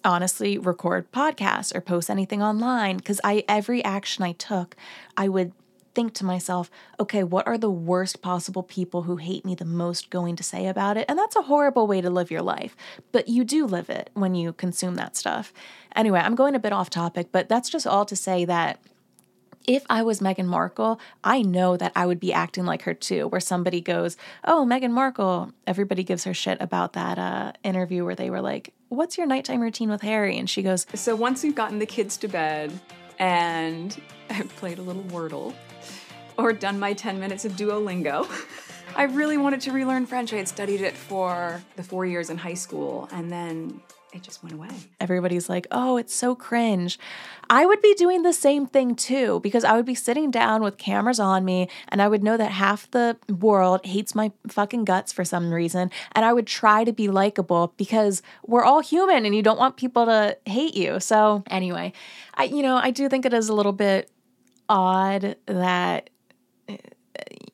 [0.04, 4.76] honestly record podcasts or post anything online because I every action I took,
[5.16, 5.52] I would
[5.94, 10.10] think to myself, okay, what are the worst possible people who hate me the most
[10.10, 11.04] going to say about it?
[11.08, 12.76] And that's a horrible way to live your life,
[13.12, 15.52] but you do live it when you consume that stuff.
[15.94, 18.80] Anyway, I'm going a bit off topic, but that's just all to say that
[19.66, 23.28] if I was Meghan Markle, I know that I would be acting like her too,
[23.28, 28.16] where somebody goes, Oh, Meghan Markle, everybody gives her shit about that uh, interview where
[28.16, 30.36] they were like, What's your nighttime routine with Harry?
[30.36, 32.78] And she goes, So once we've gotten the kids to bed
[33.18, 33.98] and
[34.30, 35.54] I've played a little Wordle
[36.36, 38.28] or done my 10 minutes of Duolingo.
[38.96, 40.34] I really wanted to relearn French.
[40.34, 43.80] I had studied it for the four years in high school, and then
[44.12, 44.68] it just went away.
[45.00, 46.98] Everybody's like, oh, it's so cringe.
[47.48, 50.76] I would be doing the same thing too, because I would be sitting down with
[50.76, 55.12] cameras on me and I would know that half the world hates my fucking guts
[55.12, 55.90] for some reason.
[56.12, 59.76] And I would try to be likable because we're all human and you don't want
[59.76, 61.00] people to hate you.
[61.00, 61.92] So, anyway,
[62.34, 64.10] I, you know, I do think it is a little bit
[64.68, 66.10] odd that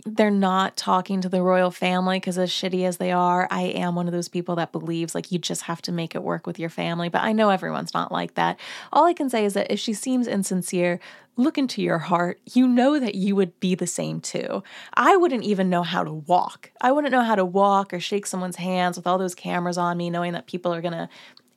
[0.06, 3.94] they're not talking to the royal family because as shitty as they are i am
[3.94, 6.58] one of those people that believes like you just have to make it work with
[6.58, 8.58] your family but i know everyone's not like that.
[8.92, 11.00] All i can say is that if she seems insincere
[11.38, 12.40] look into your heart.
[12.52, 14.62] You know that you would be the same too.
[14.92, 16.72] I wouldn't even know how to walk.
[16.80, 19.96] I wouldn't know how to walk or shake someone's hands with all those cameras on
[19.96, 21.08] me knowing that people are going to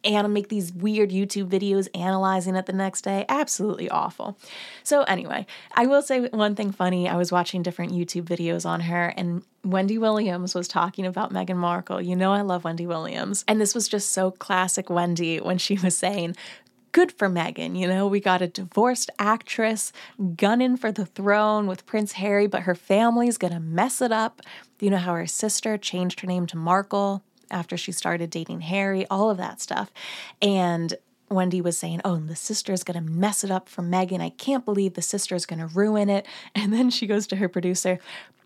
[0.04, 3.26] and make these weird YouTube videos analyzing it the next day.
[3.30, 4.38] Absolutely awful.
[4.84, 7.08] So, anyway, I will say one thing funny.
[7.08, 11.58] I was watching different YouTube videos on her, and Wendy Williams was talking about Meghan
[11.58, 12.02] Markle.
[12.02, 13.46] You know, I love Wendy Williams.
[13.48, 16.36] And this was just so classic Wendy when she was saying,
[16.92, 17.78] good for Meghan.
[17.78, 19.94] You know, we got a divorced actress
[20.36, 24.42] gunning for the throne with Prince Harry, but her family's gonna mess it up.
[24.80, 27.24] You know how her sister changed her name to Markle?
[27.52, 29.92] After she started dating Harry, all of that stuff.
[30.42, 30.96] And
[31.30, 34.22] Wendy was saying, Oh, the sister's gonna mess it up for Meghan.
[34.22, 36.28] I can't believe the sister's gonna ruin it.
[36.56, 38.00] And then she goes to her producer,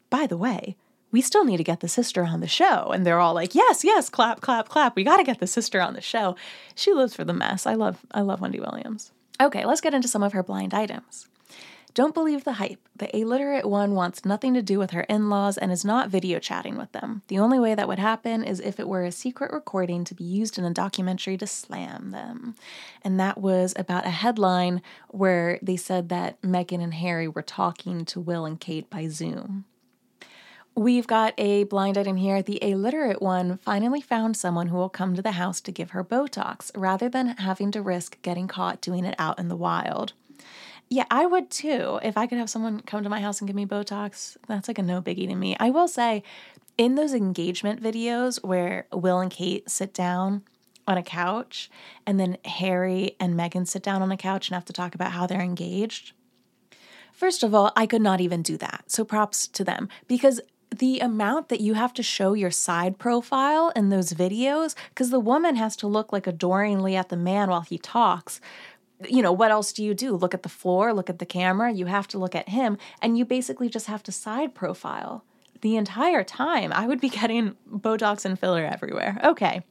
[0.09, 0.75] By the way,
[1.11, 2.91] we still need to get the sister on the show.
[2.91, 4.95] And they're all like, Yes, yes, clap, clap, clap.
[4.95, 6.35] We gotta get the sister on the show.
[6.75, 7.65] She lives for the mess.
[7.65, 9.11] I love I love Wendy Williams.
[9.41, 11.27] Okay, let's get into some of her blind items.
[11.95, 12.89] Don't believe the hype.
[12.97, 16.39] The illiterate one wants nothing to do with her in laws and is not video
[16.39, 17.21] chatting with them.
[17.29, 20.25] The only way that would happen is if it were a secret recording to be
[20.25, 22.55] used in a documentary to slam them.
[23.01, 28.03] And that was about a headline where they said that Meghan and Harry were talking
[28.05, 29.63] to Will and Kate by Zoom.
[30.75, 32.41] We've got a blind item here.
[32.41, 36.03] The illiterate one finally found someone who will come to the house to give her
[36.03, 40.11] Botox rather than having to risk getting caught doing it out in the wild.
[40.89, 41.99] Yeah, I would too.
[42.03, 44.77] If I could have someone come to my house and give me Botox, that's like
[44.77, 45.55] a no biggie to me.
[45.59, 46.23] I will say,
[46.77, 50.43] in those engagement videos where Will and Kate sit down
[50.87, 51.71] on a couch
[52.05, 55.11] and then Harry and Meghan sit down on a couch and have to talk about
[55.11, 56.13] how they're engaged.
[57.11, 58.83] First of all, I could not even do that.
[58.87, 63.71] So props to them because the amount that you have to show your side profile
[63.75, 67.61] in those videos, because the woman has to look like adoringly at the man while
[67.61, 68.41] he talks.
[69.07, 70.15] You know, what else do you do?
[70.15, 71.71] Look at the floor, look at the camera.
[71.71, 75.23] You have to look at him, and you basically just have to side profile
[75.61, 76.71] the entire time.
[76.73, 79.19] I would be getting Botox and filler everywhere.
[79.23, 79.63] Okay.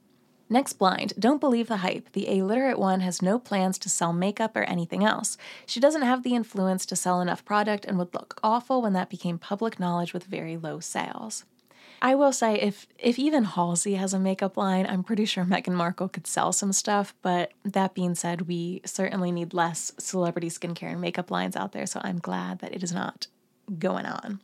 [0.50, 2.12] Next blind, don't believe the hype.
[2.12, 5.38] The illiterate one has no plans to sell makeup or anything else.
[5.64, 9.08] She doesn't have the influence to sell enough product and would look awful when that
[9.08, 11.44] became public knowledge with very low sales.
[12.04, 15.72] I will say if if even Halsey has a makeup line, I'm pretty sure Meghan
[15.72, 20.92] Markle could sell some stuff, but that being said, we certainly need less celebrity skincare
[20.92, 23.28] and makeup lines out there, so I'm glad that it is not
[23.78, 24.40] going on.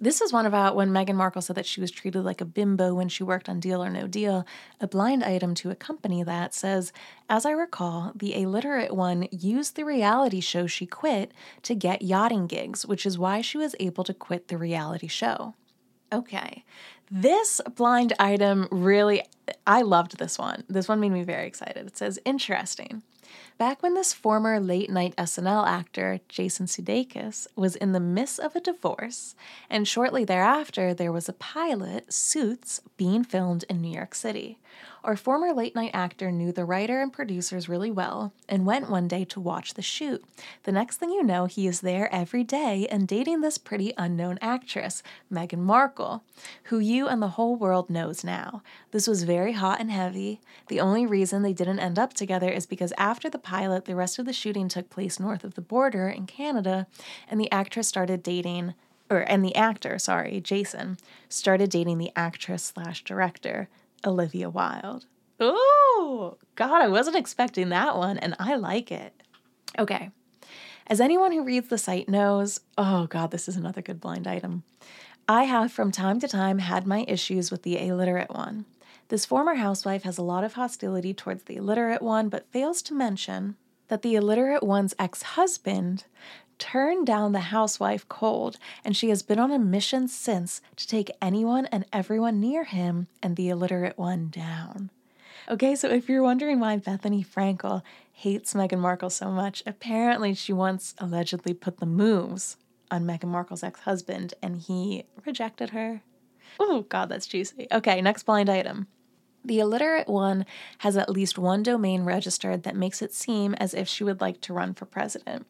[0.00, 2.94] This is one about when Meghan Markle said that she was treated like a bimbo
[2.94, 4.44] when she worked on Deal or No Deal.
[4.80, 6.92] A blind item to accompany that says,
[7.28, 11.30] As I recall, the illiterate one used the reality show she quit
[11.62, 15.54] to get yachting gigs, which is why she was able to quit the reality show.
[16.12, 16.64] Okay.
[17.10, 19.22] This blind item really,
[19.66, 20.64] I loved this one.
[20.68, 21.86] This one made me very excited.
[21.86, 23.02] It says, interesting.
[23.58, 28.54] Back when this former late night SNL actor, Jason Sudeikis, was in the midst of
[28.54, 29.34] a divorce,
[29.70, 34.58] and shortly thereafter there was a pilot, Suits, being filmed in New York City.
[35.06, 39.06] Our former late night actor knew the writer and producers really well and went one
[39.06, 40.24] day to watch the shoot.
[40.64, 44.36] The next thing you know, he is there every day and dating this pretty unknown
[44.42, 46.24] actress, Meghan Markle,
[46.64, 48.64] who you and the whole world knows now.
[48.90, 50.40] This was very hot and heavy.
[50.66, 54.18] The only reason they didn't end up together is because after the pilot, the rest
[54.18, 56.88] of the shooting took place north of the border in Canada,
[57.30, 58.74] and the actress started dating
[59.08, 60.98] or and the actor, sorry, Jason,
[61.28, 63.68] started dating the actress slash director,
[64.06, 65.06] Olivia Wilde.
[65.38, 69.12] Oh, God, I wasn't expecting that one, and I like it.
[69.78, 70.10] Okay.
[70.86, 74.62] As anyone who reads the site knows, oh, God, this is another good blind item.
[75.28, 78.64] I have from time to time had my issues with the illiterate one.
[79.08, 82.94] This former housewife has a lot of hostility towards the illiterate one, but fails to
[82.94, 83.56] mention
[83.88, 86.04] that the illiterate one's ex husband
[86.58, 91.10] turned down the housewife cold, and she has been on a mission since to take
[91.20, 94.90] anyone and everyone near him and the illiterate one down.
[95.48, 97.82] Okay, so if you're wondering why Bethenny Frankel
[98.12, 102.56] hates Meghan Markle so much, apparently she once allegedly put the moves
[102.90, 106.02] on Meghan Markle's ex husband and he rejected her.
[106.58, 107.68] Oh, God, that's juicy.
[107.70, 108.88] Okay, next blind item.
[109.44, 110.44] The illiterate one
[110.78, 114.40] has at least one domain registered that makes it seem as if she would like
[114.42, 115.46] to run for president.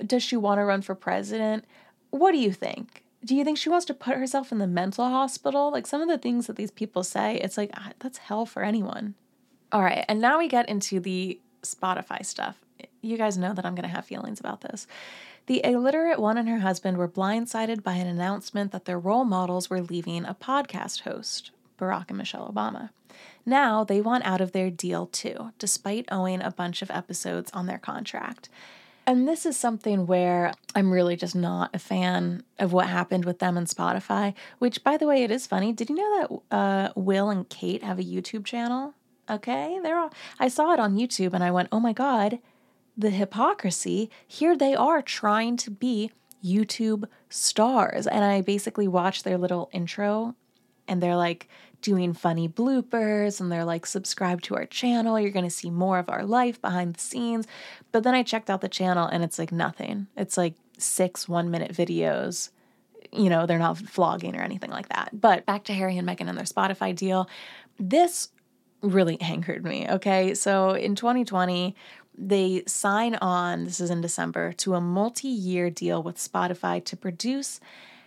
[0.05, 1.65] does she want to run for president?
[2.11, 3.05] What do you think?
[3.25, 5.71] Do you think she wants to put herself in the mental hospital?
[5.71, 8.65] Like some of the things that these people say, it's like, ah, that's hell for
[8.65, 9.15] anyone.
[9.71, 10.05] All right.
[10.09, 12.59] And now we get into the Spotify stuff.
[13.03, 14.89] You guys know that I'm going to have feelings about this.
[15.47, 19.71] The illiterate one and her husband were blindsided by an announcement that their role models
[19.71, 22.91] were leaving a podcast host, Barack and Michelle Obama.
[23.45, 27.67] Now they want out of their deal too, despite owing a bunch of episodes on
[27.67, 28.49] their contract.
[29.07, 33.39] And this is something where I'm really just not a fan of what happened with
[33.39, 35.73] them and Spotify, which, by the way, it is funny.
[35.73, 38.95] Did you know that uh, Will and Kate have a YouTube channel?
[39.31, 42.41] Okay, they're all, I saw it on YouTube and I went, oh my God,
[42.97, 44.11] the hypocrisy.
[44.27, 46.11] Here they are trying to be
[46.45, 48.07] YouTube stars.
[48.07, 50.35] And I basically watched their little intro
[50.89, 51.49] and they're like
[51.83, 55.19] doing funny bloopers and they're like, subscribe to our channel.
[55.19, 57.47] You're going to see more of our life behind the scenes.
[57.93, 60.07] But then I checked out the channel and it's like nothing.
[60.17, 62.51] It's like six one minute videos.
[63.13, 65.11] You know, they're not vlogging or anything like that.
[65.13, 67.29] But back to Harry and Meghan and their Spotify deal.
[67.79, 68.31] This
[68.83, 69.89] really angered me.
[69.89, 70.35] Okay.
[70.35, 71.75] So in 2020,
[72.19, 76.97] they sign on, this is in December, to a multi year deal with Spotify to
[76.97, 77.61] produce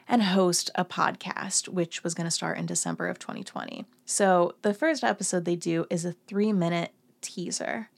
[0.08, 3.86] and host a podcast, which was going to start in December of 2020.
[4.06, 6.92] So the first episode they do is a three minute
[7.22, 7.90] teaser.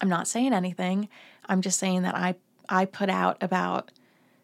[0.00, 1.08] I'm not saying anything.
[1.46, 2.36] I'm just saying that I
[2.68, 3.90] I put out about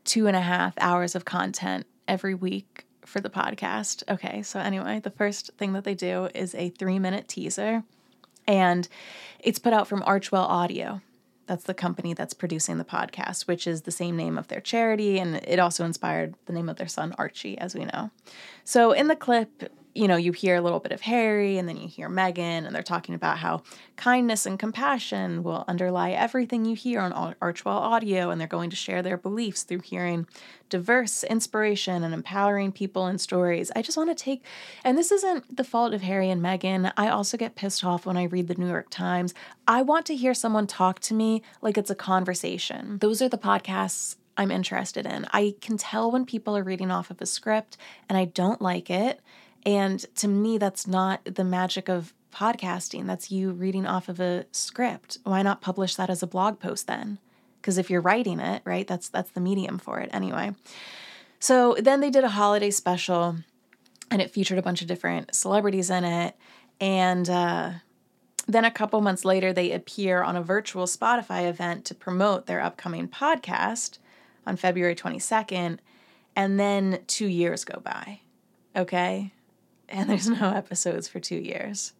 [0.04, 4.02] two and a half hours of content every week for the podcast.
[4.08, 7.82] Okay, so anyway, the first thing that they do is a three minute teaser,
[8.46, 8.88] and
[9.40, 11.00] it's put out from Archwell Audio.
[11.46, 15.18] That's the company that's producing the podcast, which is the same name of their charity.
[15.18, 18.10] And it also inspired the name of their son, Archie, as we know.
[18.64, 21.76] So in the clip, you know, you hear a little bit of Harry and then
[21.76, 23.62] you hear Meghan, and they're talking about how
[23.96, 28.76] kindness and compassion will underlie everything you hear on Archwell Audio, and they're going to
[28.76, 30.26] share their beliefs through hearing
[30.68, 33.72] diverse inspiration and empowering people and stories.
[33.74, 34.42] I just want to take,
[34.84, 36.92] and this isn't the fault of Harry and Meghan.
[36.96, 39.32] I also get pissed off when I read the New York Times.
[39.66, 42.98] I want to hear someone talk to me like it's a conversation.
[42.98, 45.26] Those are the podcasts I'm interested in.
[45.32, 47.76] I can tell when people are reading off of a script
[48.08, 49.20] and I don't like it.
[49.66, 53.06] And to me, that's not the magic of podcasting.
[53.06, 55.18] That's you reading off of a script.
[55.24, 57.18] Why not publish that as a blog post then?
[57.60, 60.52] Because if you're writing it, right, that's that's the medium for it anyway.
[61.40, 63.36] So then they did a holiday special,
[64.08, 66.36] and it featured a bunch of different celebrities in it.
[66.80, 67.72] And uh,
[68.46, 72.60] then a couple months later, they appear on a virtual Spotify event to promote their
[72.60, 73.98] upcoming podcast
[74.46, 75.78] on February 22nd.
[76.36, 78.20] And then two years go by.
[78.76, 79.32] Okay
[79.88, 81.92] and there's no episodes for two years.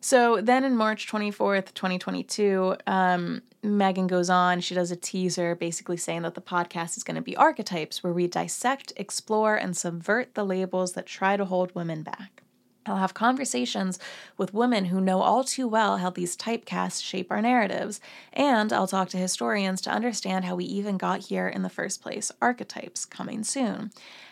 [0.00, 4.60] So then in March 24th, 2022, um, Meghan goes on.
[4.60, 8.12] She does a teaser basically saying that the podcast is going to be archetypes, where
[8.12, 12.42] we dissect, explore, and subvert the labels that try to hold women back.
[12.86, 13.98] I'll have conversations
[14.38, 18.00] with women who know all too well how these typecasts shape our narratives,
[18.32, 22.00] and I'll talk to historians to understand how we even got here in the first
[22.00, 22.32] place.
[22.40, 23.90] Archetypes coming soon.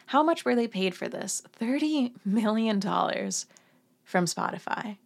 [0.09, 1.43] How much were they paid for this?
[1.61, 4.97] $30 million from Spotify.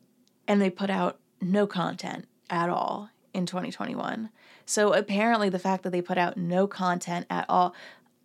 [0.46, 4.30] And they put out no content at all in 2021.
[4.64, 7.74] So apparently, the fact that they put out no content at all.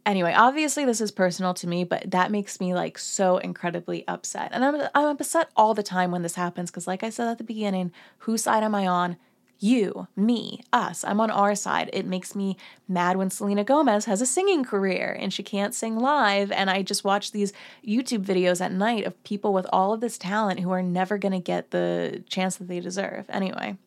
[0.06, 4.50] Anyway, obviously, this is personal to me, but that makes me like so incredibly upset.
[4.52, 7.40] And I'm, I'm upset all the time when this happens because, like I said at
[7.40, 9.18] the beginning, whose side am I on?
[9.60, 11.04] You, me, us.
[11.04, 11.90] I'm on our side.
[11.94, 15.98] It makes me mad when Selena Gomez has a singing career and she can't sing
[15.98, 16.52] live.
[16.52, 17.54] And I just watch these
[17.86, 21.32] YouTube videos at night of people with all of this talent who are never going
[21.32, 23.26] to get the chance that they deserve.
[23.30, 23.78] Anyway.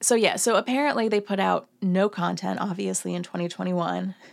[0.00, 4.14] So, yeah, so apparently they put out no content, obviously, in 2021.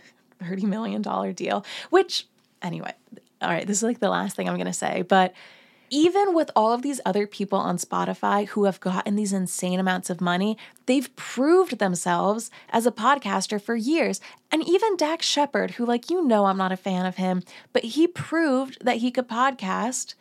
[0.42, 1.02] $30 million
[1.34, 2.26] deal, which,
[2.60, 2.92] anyway,
[3.40, 5.32] all right, this is like the last thing I'm going to say, but
[5.92, 10.08] even with all of these other people on Spotify who have gotten these insane amounts
[10.08, 14.18] of money, they've proved themselves as a podcaster for years.
[14.50, 17.42] And even Dax Shepard, who, like, you know, I'm not a fan of him,
[17.74, 20.14] but he proved that he could podcast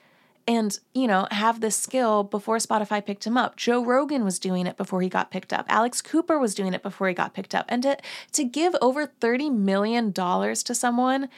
[0.48, 3.56] and you know have this skill before spotify picked him up.
[3.56, 5.68] Joe rogan was doing it before he got picked up.
[5.70, 7.68] Alex cooper was doing it before he got picked up.
[7.70, 7.98] And to
[8.32, 11.30] to give over 30 million dollars to someone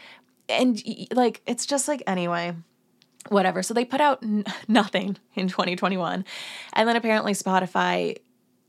[0.47, 0.81] and
[1.11, 2.55] like it's just like anyway
[3.29, 3.63] whatever.
[3.63, 6.25] So they put out n- nothing in 2021.
[6.73, 8.17] And then apparently Spotify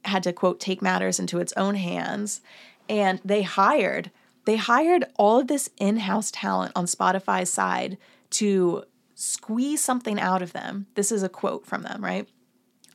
[0.04, 2.40] had to quote take matters into its own hands
[2.88, 4.10] and they hired
[4.44, 7.96] they hired all of this in-house talent on Spotify's side
[8.28, 8.84] to
[9.14, 10.86] squeeze something out of them.
[10.96, 12.28] This is a quote from them, right?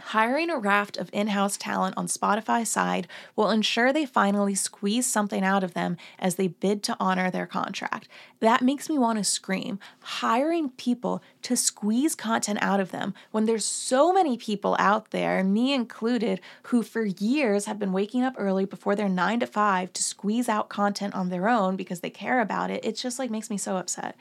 [0.02, 5.06] Hiring a raft of in house talent on Spotify's side will ensure they finally squeeze
[5.06, 8.08] something out of them as they bid to honor their contract.
[8.40, 9.78] That makes me want to scream.
[10.02, 15.44] Hiring people to squeeze content out of them when there's so many people out there,
[15.44, 19.92] me included, who for years have been waking up early before their nine to five
[19.94, 22.86] to squeeze out content on their own because they care about it.
[22.86, 24.16] It just like makes me so upset.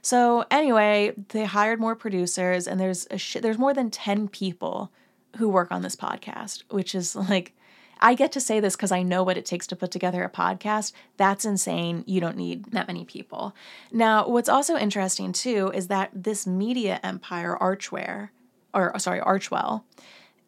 [0.00, 4.90] So anyway, they hired more producers, and there's a sh- there's more than ten people
[5.36, 7.54] who work on this podcast, which is like,
[8.00, 10.30] I get to say this because I know what it takes to put together a
[10.30, 10.92] podcast.
[11.16, 12.04] That's insane.
[12.06, 13.54] You don't need that many people.
[13.92, 18.30] Now, what's also interesting too is that this media empire, Archware,
[18.72, 19.84] or uh, sorry, Archwell,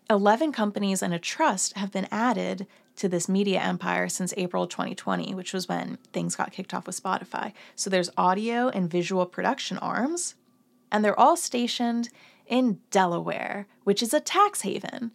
[0.09, 2.66] 11 companies and a trust have been added
[2.97, 7.01] to this media empire since April 2020, which was when things got kicked off with
[7.01, 7.53] Spotify.
[7.74, 10.35] So there's audio and visual production arms,
[10.93, 12.11] and they're all stationed
[12.51, 15.12] in Delaware, which is a tax haven.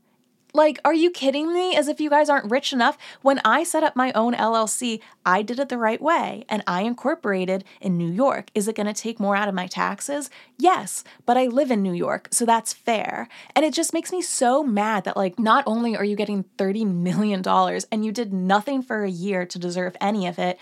[0.56, 1.76] Like, are you kidding me?
[1.76, 2.98] As if you guys aren't rich enough.
[3.22, 6.84] When I set up my own LLC, I did it the right way and I
[6.84, 8.52] incorporated in New York.
[8.56, 10.30] Is it going to take more out of my taxes?
[10.58, 13.28] Yes, but I live in New York, so that's fair.
[13.54, 16.90] And it just makes me so mad that, like, not only are you getting $30
[16.90, 17.44] million
[17.92, 20.58] and you did nothing for a year to deserve any of it,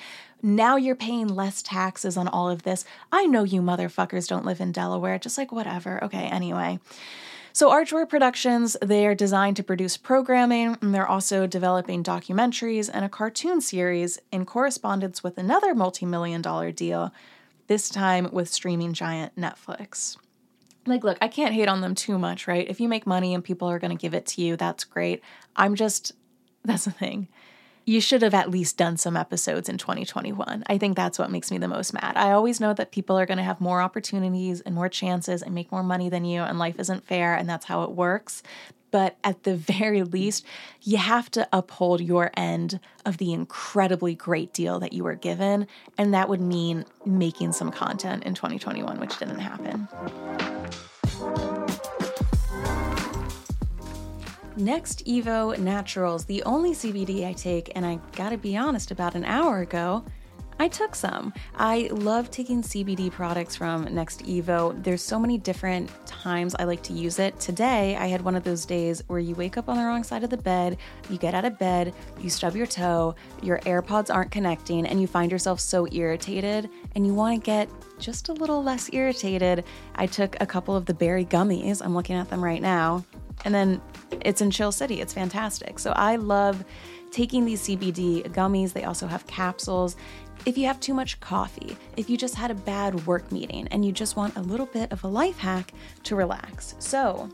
[0.45, 2.83] Now you're paying less taxes on all of this.
[3.13, 5.17] I know you motherfuckers don't live in Delaware.
[5.17, 6.03] Just like, whatever.
[6.03, 6.79] Okay, anyway.
[7.53, 13.09] So, Archway Productions, they're designed to produce programming, and they're also developing documentaries and a
[13.09, 17.13] cartoon series in correspondence with another multi million dollar deal,
[17.67, 20.17] this time with streaming giant Netflix.
[20.85, 22.67] Like, look, I can't hate on them too much, right?
[22.67, 25.23] If you make money and people are going to give it to you, that's great.
[25.55, 26.11] I'm just,
[26.65, 27.29] that's the thing
[27.86, 30.63] you should have at least done some episodes in 2021.
[30.67, 32.15] I think that's what makes me the most mad.
[32.15, 35.53] I always know that people are going to have more opportunities and more chances and
[35.53, 38.43] make more money than you, and life isn't fair, and that's how it works.
[38.91, 40.45] But at the very least,
[40.81, 45.67] you have to uphold your end of the incredibly great deal that you were given.
[45.97, 49.89] And that would mean making some content in 2021, which didn't happen.
[54.58, 59.62] NextEvo Naturals, the only CBD I take, and I gotta be honest, about an hour
[59.62, 60.06] ago,
[60.60, 61.34] I took some.
[61.56, 64.84] I love taking CBD products from NextEvo.
[64.84, 67.39] There's so many different times I like to use it.
[67.39, 70.24] Today, I had one of those days where you wake up on the wrong side
[70.24, 70.78] of the bed,
[71.10, 75.08] you get out of bed, you stub your toe, your AirPods aren't connecting, and you
[75.08, 79.64] find yourself so irritated and you want to get just a little less irritated.
[79.95, 81.84] I took a couple of the berry gummies.
[81.84, 83.04] I'm looking at them right now.
[83.45, 83.81] And then
[84.21, 85.01] it's in Chill City.
[85.01, 85.79] It's fantastic.
[85.79, 86.63] So I love
[87.11, 88.73] taking these CBD gummies.
[88.73, 89.95] They also have capsules.
[90.45, 93.85] If you have too much coffee, if you just had a bad work meeting and
[93.85, 95.73] you just want a little bit of a life hack
[96.03, 96.75] to relax.
[96.79, 97.29] So,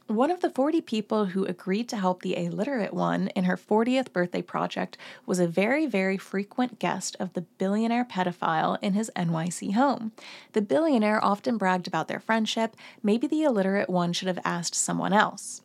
[0.07, 4.11] One of the 40 people who agreed to help the illiterate one in her 40th
[4.11, 4.97] birthday project
[5.27, 10.13] was a very, very frequent guest of the billionaire pedophile in his NYC home.
[10.53, 12.75] The billionaire often bragged about their friendship.
[13.03, 15.61] Maybe the illiterate one should have asked someone else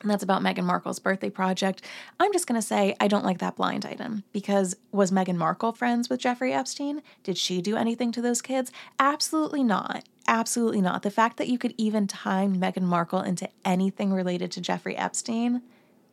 [0.00, 1.82] and that's about Meghan Markle's birthday project.
[2.18, 5.72] I'm just going to say I don't like that blind item because was Meghan Markle
[5.72, 7.02] friends with Jeffrey Epstein?
[7.22, 8.70] Did she do anything to those kids?
[8.98, 10.04] Absolutely not.
[10.26, 11.02] Absolutely not.
[11.02, 15.62] The fact that you could even tie Meghan Markle into anything related to Jeffrey Epstein?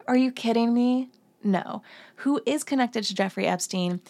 [0.07, 1.09] Are you kidding me?
[1.43, 1.81] No.
[2.17, 4.01] Who is connected to Jeffrey Epstein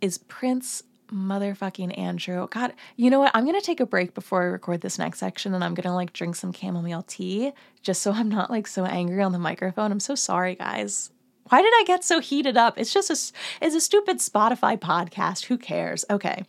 [0.00, 2.48] is Prince motherfucking Andrew.
[2.50, 3.32] God, you know what?
[3.34, 5.88] I'm going to take a break before I record this next section and I'm going
[5.88, 7.52] to like drink some chamomile tea
[7.82, 9.92] just so I'm not like so angry on the microphone.
[9.92, 11.10] I'm so sorry, guys.
[11.48, 12.78] Why did I get so heated up?
[12.78, 15.46] It's just a it's a stupid Spotify podcast.
[15.46, 16.04] Who cares?
[16.08, 16.44] Okay.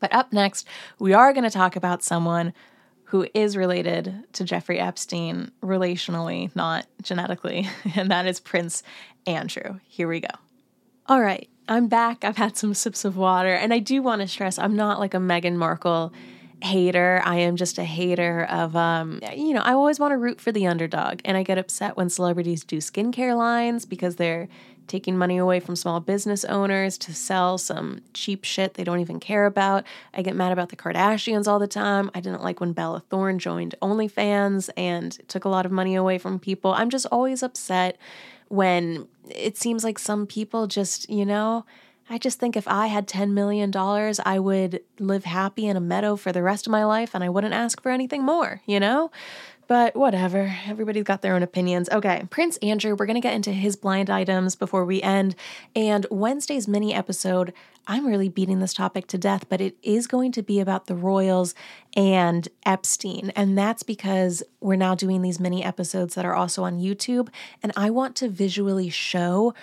[0.00, 0.66] But up next,
[0.98, 2.54] we are going to talk about someone
[3.04, 8.82] who is related to Jeffrey Epstein relationally, not genetically, and that is Prince
[9.26, 9.78] Andrew.
[9.84, 10.28] Here we go.
[11.06, 11.48] All right.
[11.70, 12.24] I'm back.
[12.24, 13.54] I've had some sips of water.
[13.54, 16.12] And I do want to stress I'm not like a Meghan Markle
[16.60, 17.22] hater.
[17.24, 20.50] I am just a hater of, um, you know, I always want to root for
[20.50, 21.20] the underdog.
[21.24, 24.48] And I get upset when celebrities do skincare lines because they're
[24.88, 29.20] taking money away from small business owners to sell some cheap shit they don't even
[29.20, 29.84] care about.
[30.12, 32.10] I get mad about the Kardashians all the time.
[32.16, 36.18] I didn't like when Bella Thorne joined OnlyFans and took a lot of money away
[36.18, 36.72] from people.
[36.72, 37.96] I'm just always upset
[38.50, 41.64] when it seems like some people just, you know,
[42.10, 46.16] I just think if I had $10 million, I would live happy in a meadow
[46.16, 49.12] for the rest of my life and I wouldn't ask for anything more, you know?
[49.68, 51.88] But whatever, everybody's got their own opinions.
[51.90, 55.36] Okay, Prince Andrew, we're gonna get into his blind items before we end.
[55.76, 57.52] And Wednesday's mini episode,
[57.86, 60.94] I'm really beating this topic to death, but it is going to be about the
[60.94, 61.54] royals
[61.96, 63.32] and Epstein.
[63.34, 67.28] And that's because we're now doing these mini episodes that are also on YouTube.
[67.62, 69.54] And I want to visually show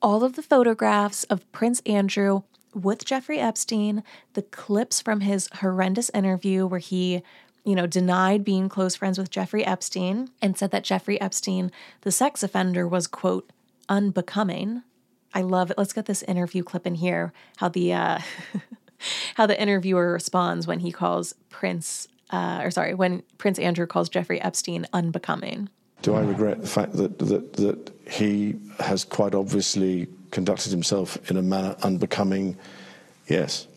[0.00, 2.42] all of the photographs of Prince Andrew
[2.74, 4.02] with Jeffrey Epstein,
[4.34, 7.22] the clips from his horrendous interview where he
[7.64, 11.70] you know, denied being close friends with Jeffrey Epstein and said that Jeffrey Epstein,
[12.00, 13.50] the sex offender, was, quote,
[13.88, 14.82] unbecoming.
[15.34, 15.78] I love it.
[15.78, 17.32] Let's get this interview clip in here.
[17.56, 18.18] How the, uh,
[19.36, 24.08] how the interviewer responds when he calls Prince, uh, or sorry, when Prince Andrew calls
[24.08, 25.68] Jeffrey Epstein unbecoming.
[26.02, 31.36] Do I regret the fact that, that, that he has quite obviously conducted himself in
[31.36, 32.56] a manner unbecoming?
[33.28, 33.68] Yes.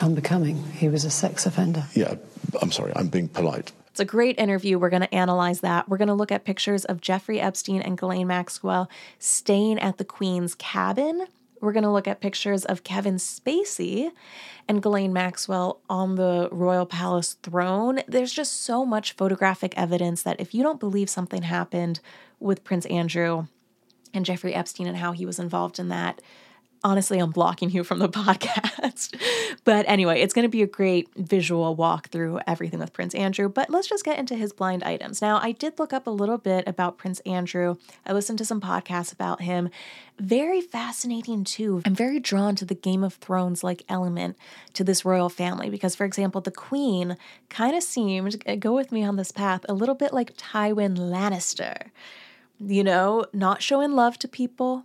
[0.00, 0.64] Unbecoming.
[0.72, 1.84] He was a sex offender.
[1.94, 2.14] Yeah,
[2.62, 3.72] I'm sorry, I'm being polite.
[3.92, 4.78] It's a great interview.
[4.78, 5.86] We're going to analyze that.
[5.86, 8.88] We're going to look at pictures of Jeffrey Epstein and Ghislaine Maxwell
[9.18, 11.26] staying at the Queen's cabin.
[11.60, 14.10] We're going to look at pictures of Kevin Spacey
[14.66, 18.00] and Ghislaine Maxwell on the Royal Palace throne.
[18.08, 22.00] There's just so much photographic evidence that if you don't believe something happened
[22.40, 23.46] with Prince Andrew
[24.14, 26.22] and Jeffrey Epstein and how he was involved in that,
[26.84, 29.14] honestly, I'm blocking you from the podcast.
[29.64, 33.48] but anyway, it's going to be a great visual walk through everything with Prince Andrew.
[33.48, 35.22] But let's just get into his blind items.
[35.22, 37.76] Now, I did look up a little bit about Prince Andrew.
[38.06, 39.70] I listened to some podcasts about him.
[40.18, 41.82] Very fascinating, too.
[41.84, 44.36] I'm very drawn to the Game of Thrones like element
[44.74, 47.16] to this royal family because, for example, the Queen
[47.48, 50.96] kind of seemed, uh, go with me on this path, a little bit like Tywin
[50.96, 51.90] Lannister.
[52.60, 54.84] You know, not showing love to people,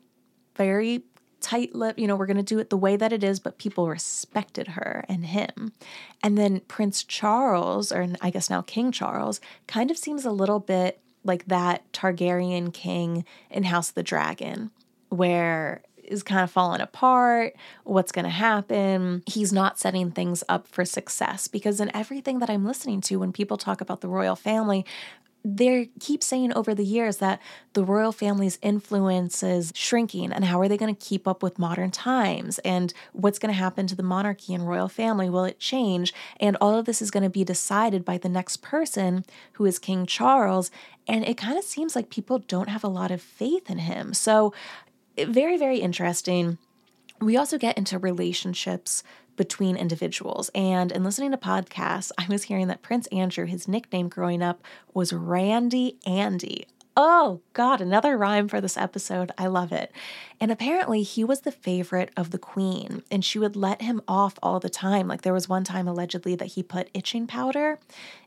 [0.56, 1.04] very
[1.42, 3.58] tight lip, you know, we're going to do it the way that it is, but
[3.58, 5.74] people respected her and him.
[6.24, 10.60] And then Prince Charles, or I guess now King Charles, kind of seems a little
[10.60, 14.72] bit like that Targaryen king in House of the Dragon,
[15.10, 17.54] where is kind of falling apart.
[17.84, 19.24] What's going to happen?
[19.26, 23.34] He's not setting things up for success because in everything that I'm listening to, when
[23.34, 24.86] people talk about the royal family,
[25.46, 27.42] they keep saying over the years that
[27.74, 31.60] the royal family's influence is shrinking and how are they going to keep up with
[31.60, 32.60] modern times?
[32.60, 35.30] And what's going to happen to the monarchy and royal family?
[35.30, 36.14] Will it change?
[36.40, 39.80] And all of this is going to be decided by the next person who is
[39.80, 40.70] king charles
[41.08, 44.14] and it kind of seems like people don't have a lot of faith in him.
[44.14, 44.54] So
[45.18, 46.58] very very interesting.
[47.20, 49.04] We also get into relationships
[49.38, 50.50] between individuals.
[50.54, 54.62] And in listening to podcasts, I was hearing that Prince Andrew, his nickname growing up
[54.94, 56.68] was Randy Andy.
[57.00, 59.32] Oh, God, another rhyme for this episode.
[59.38, 59.92] I love it.
[60.42, 64.40] And apparently, he was the favorite of the queen, and she would let him off
[64.42, 65.08] all the time.
[65.08, 67.78] Like, there was one time allegedly that he put itching powder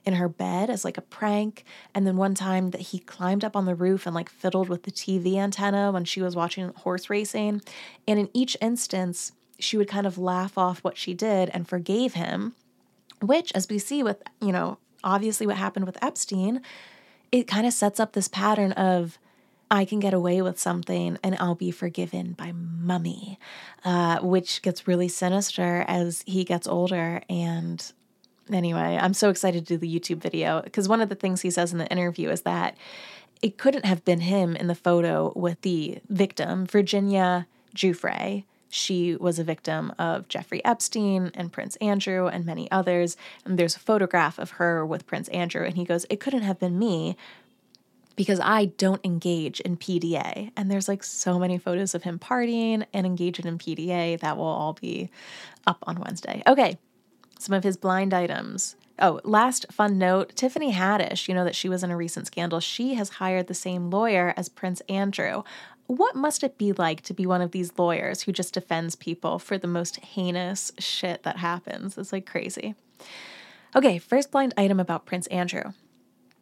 [0.04, 1.64] in her bed as like a prank.
[1.96, 4.84] And then one time that he climbed up on the roof and like fiddled with
[4.84, 7.62] the TV antenna when she was watching horse racing.
[8.06, 9.32] And in each instance,
[9.62, 12.54] she would kind of laugh off what she did and forgave him,
[13.20, 16.60] which, as we see with, you know, obviously what happened with Epstein,
[17.32, 19.18] it kind of sets up this pattern of,
[19.70, 23.38] I can get away with something and I'll be forgiven by mummy,
[23.84, 27.22] uh, which gets really sinister as he gets older.
[27.28, 27.92] And
[28.52, 31.50] anyway, I'm so excited to do the YouTube video because one of the things he
[31.50, 32.76] says in the interview is that
[33.42, 39.38] it couldn't have been him in the photo with the victim, Virginia Giuffre, she was
[39.38, 43.16] a victim of Jeffrey Epstein and Prince Andrew and many others.
[43.44, 46.60] And there's a photograph of her with Prince Andrew, and he goes, It couldn't have
[46.60, 47.16] been me
[48.14, 50.52] because I don't engage in PDA.
[50.56, 54.44] And there's like so many photos of him partying and engaging in PDA that will
[54.44, 55.10] all be
[55.66, 56.42] up on Wednesday.
[56.46, 56.78] Okay,
[57.40, 58.76] some of his blind items.
[59.00, 62.60] Oh, last fun note Tiffany Haddish, you know that she was in a recent scandal.
[62.60, 65.42] She has hired the same lawyer as Prince Andrew
[65.90, 69.38] what must it be like to be one of these lawyers who just defends people
[69.38, 71.98] for the most heinous shit that happens?
[71.98, 72.74] It's like crazy.
[73.74, 75.72] Okay, first blind item about Prince Andrew.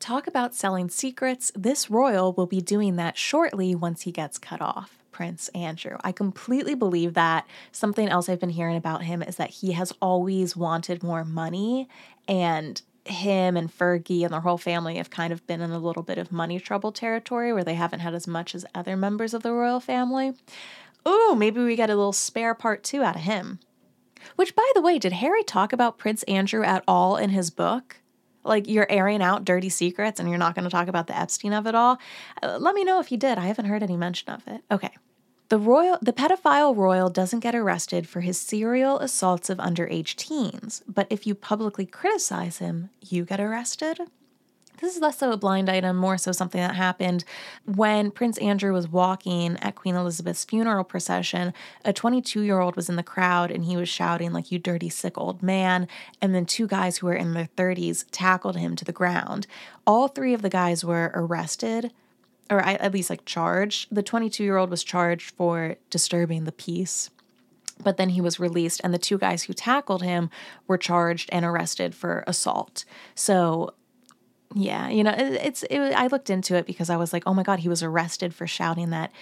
[0.00, 1.50] Talk about selling secrets.
[1.54, 4.98] This royal will be doing that shortly once he gets cut off.
[5.10, 5.96] Prince Andrew.
[6.02, 7.44] I completely believe that.
[7.72, 11.88] Something else I've been hearing about him is that he has always wanted more money
[12.28, 12.80] and
[13.10, 16.18] him and Fergie and their whole family have kind of been in a little bit
[16.18, 19.52] of money trouble territory where they haven't had as much as other members of the
[19.52, 20.34] royal family.
[21.06, 23.60] Ooh, maybe we get a little spare part two out of him.
[24.36, 27.96] Which, by the way, did Harry talk about Prince Andrew at all in his book?
[28.44, 31.52] Like, you're airing out dirty secrets and you're not going to talk about the Epstein
[31.52, 31.98] of it all?
[32.42, 33.38] Uh, let me know if you did.
[33.38, 34.62] I haven't heard any mention of it.
[34.70, 34.90] Okay.
[35.48, 40.82] The royal the pedophile royal doesn't get arrested for his serial assaults of underage teens,
[40.86, 43.98] but if you publicly criticize him, you get arrested.
[44.80, 47.24] This is less so a blind item, more so something that happened
[47.64, 51.54] when Prince Andrew was walking at Queen Elizabeth's funeral procession.
[51.84, 54.88] A 22 year old was in the crowd and he was shouting, like, you dirty,
[54.88, 55.88] sick old man.
[56.22, 59.48] And then two guys who were in their 30s tackled him to the ground.
[59.84, 61.90] All three of the guys were arrested
[62.50, 63.94] or at least like charged.
[63.94, 67.10] The 22 year old was charged for disturbing the peace,
[67.82, 70.30] but then he was released, and the two guys who tackled him
[70.66, 72.84] were charged and arrested for assault.
[73.14, 73.74] So,
[74.54, 75.62] yeah, you know, it, it's.
[75.64, 78.34] It, I looked into it because I was like, oh my god, he was arrested
[78.34, 79.12] for shouting that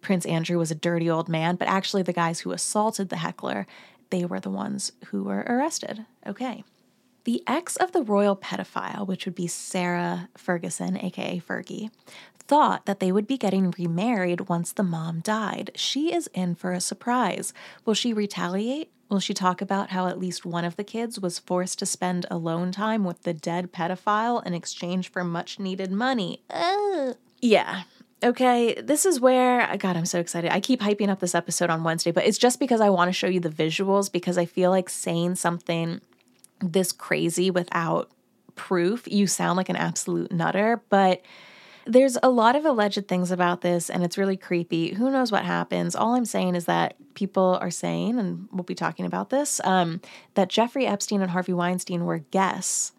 [0.00, 3.66] Prince Andrew was a dirty old man, but actually the guys who assaulted the heckler
[4.10, 6.06] they were the ones who were arrested.
[6.26, 6.64] Okay.
[7.24, 11.90] The ex of the royal pedophile, which would be Sarah Ferguson, aka Fergie,
[12.46, 15.70] thought that they would be getting remarried once the mom died.
[15.74, 17.52] She is in for a surprise.
[17.84, 18.90] Will she retaliate?
[19.08, 22.26] Will she talk about how at least one of the kids was forced to spend
[22.30, 26.42] alone time with the dead pedophile in exchange for much needed money?
[26.50, 27.16] Ugh.
[27.40, 27.82] Yeah.
[28.22, 30.50] Okay, this is where, uh, God, I'm so excited.
[30.50, 33.12] I keep hyping up this episode on Wednesday, but it's just because I want to
[33.12, 36.00] show you the visuals because I feel like saying something
[36.60, 38.10] this crazy without
[38.54, 40.82] proof, you sound like an absolute nutter.
[40.88, 41.22] But
[41.86, 44.94] there's a lot of alleged things about this, and it's really creepy.
[44.94, 45.94] Who knows what happens?
[45.94, 50.00] All I'm saying is that people are saying, and we'll be talking about this, um,
[50.34, 52.92] that Jeffrey Epstein and Harvey Weinstein were guests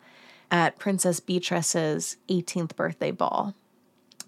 [0.50, 3.54] at Princess Beatrice's 18th birthday ball.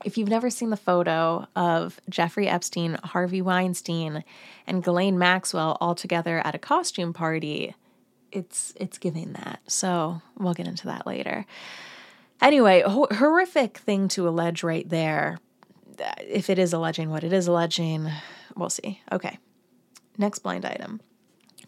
[0.03, 4.23] If you've never seen the photo of Jeffrey Epstein, Harvey Weinstein,
[4.67, 7.75] and Ghislaine Maxwell all together at a costume party,
[8.31, 9.59] it's it's giving that.
[9.67, 11.45] So we'll get into that later.
[12.41, 15.39] Anyway, ho- horrific thing to allege right there.
[16.25, 18.09] If it is alleging what it is alleging,
[18.55, 19.01] we'll see.
[19.11, 19.37] Okay.
[20.17, 21.01] Next blind item.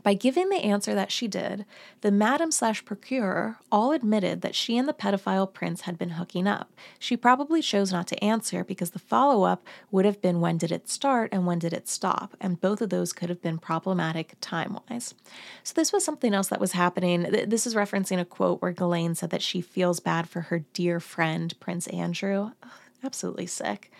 [0.03, 1.65] By giving the answer that she did,
[2.01, 6.47] the madam slash procurer all admitted that she and the pedophile prince had been hooking
[6.47, 6.71] up.
[6.97, 10.71] She probably chose not to answer because the follow up would have been when did
[10.71, 14.35] it start and when did it stop, and both of those could have been problematic
[14.41, 15.13] time wise.
[15.63, 17.23] So, this was something else that was happening.
[17.23, 20.99] This is referencing a quote where Ghislaine said that she feels bad for her dear
[20.99, 22.51] friend, Prince Andrew.
[22.63, 22.69] Ugh,
[23.03, 23.91] absolutely sick.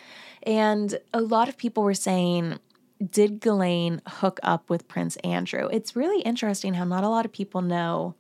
[0.43, 2.59] And a lot of people were saying,
[3.09, 5.67] did Ghislaine hook up with Prince Andrew?
[5.71, 8.15] It's really interesting how not a lot of people know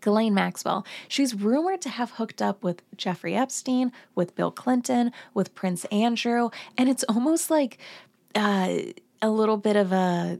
[0.00, 0.86] Ghislaine Maxwell.
[1.08, 6.50] She's rumored to have hooked up with Jeffrey Epstein, with Bill Clinton, with Prince Andrew,
[6.78, 7.78] and it's almost like
[8.34, 8.78] uh,
[9.20, 10.38] a little bit of a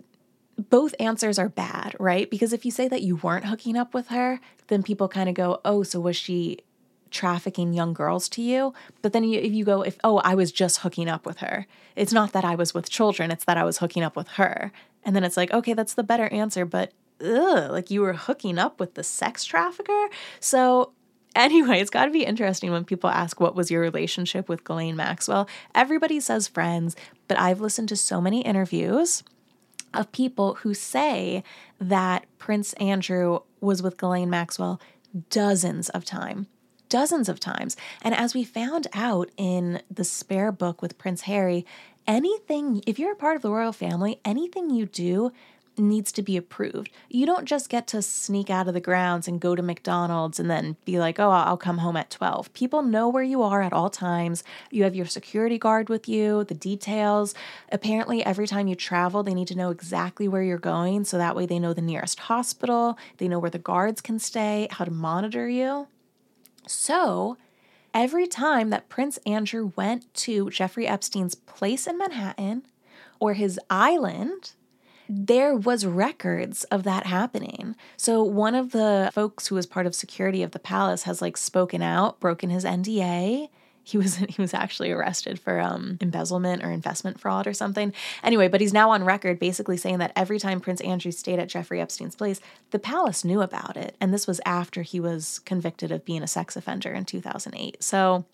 [0.70, 2.30] both answers are bad, right?
[2.30, 5.34] Because if you say that you weren't hooking up with her, then people kind of
[5.34, 6.58] go, "Oh, so was she
[7.10, 8.74] trafficking young girls to you.
[9.02, 11.66] But then you, if you go, if, oh, I was just hooking up with her,
[11.94, 14.72] it's not that I was with children, it's that I was hooking up with her.
[15.04, 18.58] And then it's like, okay, that's the better answer, but ugh, like you were hooking
[18.58, 20.08] up with the sex trafficker.
[20.40, 20.92] So
[21.34, 24.96] anyway, it's got to be interesting when people ask, What was your relationship with Ghislaine
[24.96, 25.48] Maxwell?
[25.74, 26.96] Everybody says friends,
[27.28, 29.22] but I've listened to so many interviews
[29.94, 31.42] of people who say
[31.80, 34.80] that Prince Andrew was with Ghislaine Maxwell
[35.30, 36.46] dozens of time
[36.88, 37.76] dozens of times.
[38.02, 41.66] And as we found out in the spare book with Prince Harry,
[42.06, 45.32] anything, if you're a part of the royal family, anything you do
[45.78, 46.90] needs to be approved.
[47.08, 50.50] You don't just get to sneak out of the grounds and go to McDonald's and
[50.50, 52.52] then be like, oh, I'll come home at 12.
[52.52, 54.44] People know where you are at all times.
[54.70, 57.34] You have your security guard with you, the details.
[57.70, 61.36] Apparently, every time you travel, they need to know exactly where you're going so that
[61.36, 64.90] way they know the nearest hospital, they know where the guards can stay, how to
[64.90, 65.88] monitor you.
[66.66, 67.36] So,
[67.94, 72.62] every time that Prince Andrew went to Jeffrey Epstein's place in Manhattan
[73.20, 74.52] or his island,
[75.08, 77.76] there was records of that happening.
[77.96, 81.36] So one of the folks who was part of security of the palace has like
[81.36, 83.48] spoken out, broken his NDA,
[83.86, 87.92] he was he was actually arrested for um, embezzlement or investment fraud or something.
[88.22, 91.48] Anyway, but he's now on record basically saying that every time Prince Andrew stayed at
[91.48, 92.40] Jeffrey Epstein's place,
[92.72, 96.26] the palace knew about it, and this was after he was convicted of being a
[96.26, 97.82] sex offender in 2008.
[97.82, 98.24] So,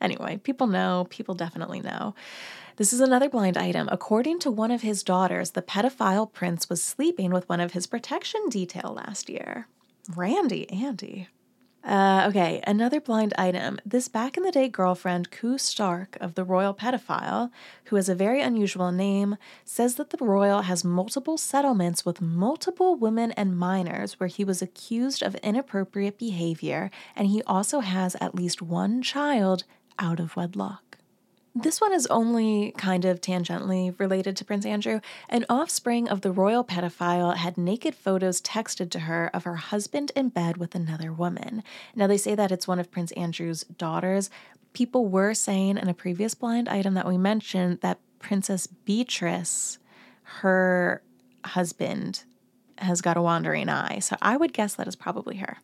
[0.00, 2.14] anyway, people know, people definitely know.
[2.76, 3.88] This is another blind item.
[3.92, 7.86] According to one of his daughters, the pedophile prince was sleeping with one of his
[7.86, 9.68] protection detail last year.
[10.16, 11.28] Randy Andy.
[11.84, 13.78] Uh, okay, another blind item.
[13.84, 17.50] This back in the day girlfriend, Koo Stark of the royal pedophile,
[17.84, 22.96] who has a very unusual name, says that the royal has multiple settlements with multiple
[22.96, 28.34] women and minors where he was accused of inappropriate behavior, and he also has at
[28.34, 29.64] least one child
[29.98, 30.96] out of wedlock.
[31.56, 35.00] This one is only kind of tangentially related to Prince Andrew.
[35.28, 40.10] An offspring of the royal pedophile had naked photos texted to her of her husband
[40.16, 41.62] in bed with another woman.
[41.94, 44.30] Now, they say that it's one of Prince Andrew's daughters.
[44.72, 49.78] People were saying in a previous blind item that we mentioned that Princess Beatrice,
[50.40, 51.02] her
[51.44, 52.24] husband,
[52.78, 54.00] has got a wandering eye.
[54.00, 55.58] So I would guess that is probably her.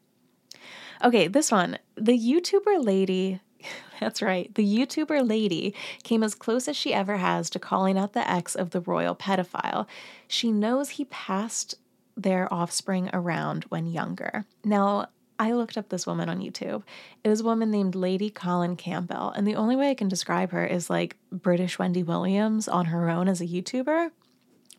[1.03, 1.78] Okay, this one.
[1.97, 3.41] The YouTuber lady
[4.00, 4.54] that's right.
[4.54, 8.54] The YouTuber lady came as close as she ever has to calling out the ex
[8.54, 9.86] of the royal pedophile.
[10.28, 11.74] She knows he passed
[12.16, 14.44] their offspring around when younger.
[14.64, 15.08] Now,
[15.38, 16.82] I looked up this woman on YouTube.
[17.24, 20.50] It was a woman named Lady Colin Campbell, and the only way I can describe
[20.50, 24.11] her is like British Wendy Williams on her own as a YouTuber.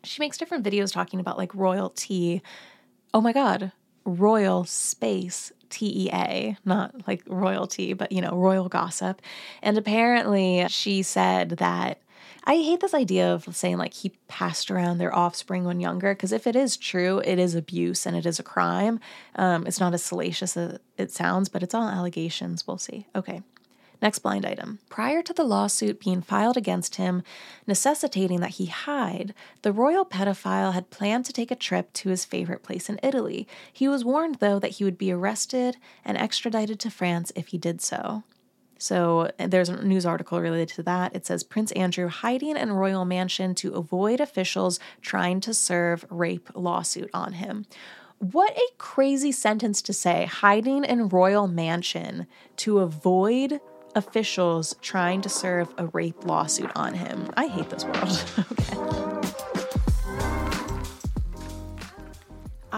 [0.04, 2.42] She makes different videos talking about like royalty.
[3.12, 3.72] Oh my God,
[4.04, 9.22] royal space TEA, not like royalty, but you know, royal gossip.
[9.62, 11.98] And apparently she said that
[12.44, 16.32] I hate this idea of saying like he passed around their offspring when younger, because
[16.32, 19.00] if it is true, it is abuse and it is a crime.
[19.36, 22.66] Um, it's not as salacious as it sounds, but it's all allegations.
[22.66, 23.06] We'll see.
[23.14, 23.42] Okay.
[24.02, 24.80] Next blind item.
[24.90, 27.22] Prior to the lawsuit being filed against him,
[27.68, 29.32] necessitating that he hide,
[29.62, 33.46] the royal pedophile had planned to take a trip to his favorite place in Italy.
[33.72, 37.58] He was warned, though, that he would be arrested and extradited to France if he
[37.58, 38.24] did so.
[38.76, 41.14] So eh, there's a news article related to that.
[41.14, 46.50] It says Prince Andrew hiding in royal mansion to avoid officials trying to serve rape
[46.56, 47.66] lawsuit on him.
[48.18, 52.26] What a crazy sentence to say, hiding in royal mansion
[52.56, 53.60] to avoid
[53.94, 57.30] officials trying to serve a rape lawsuit on him.
[57.36, 58.24] I hate this world.
[58.52, 59.32] okay.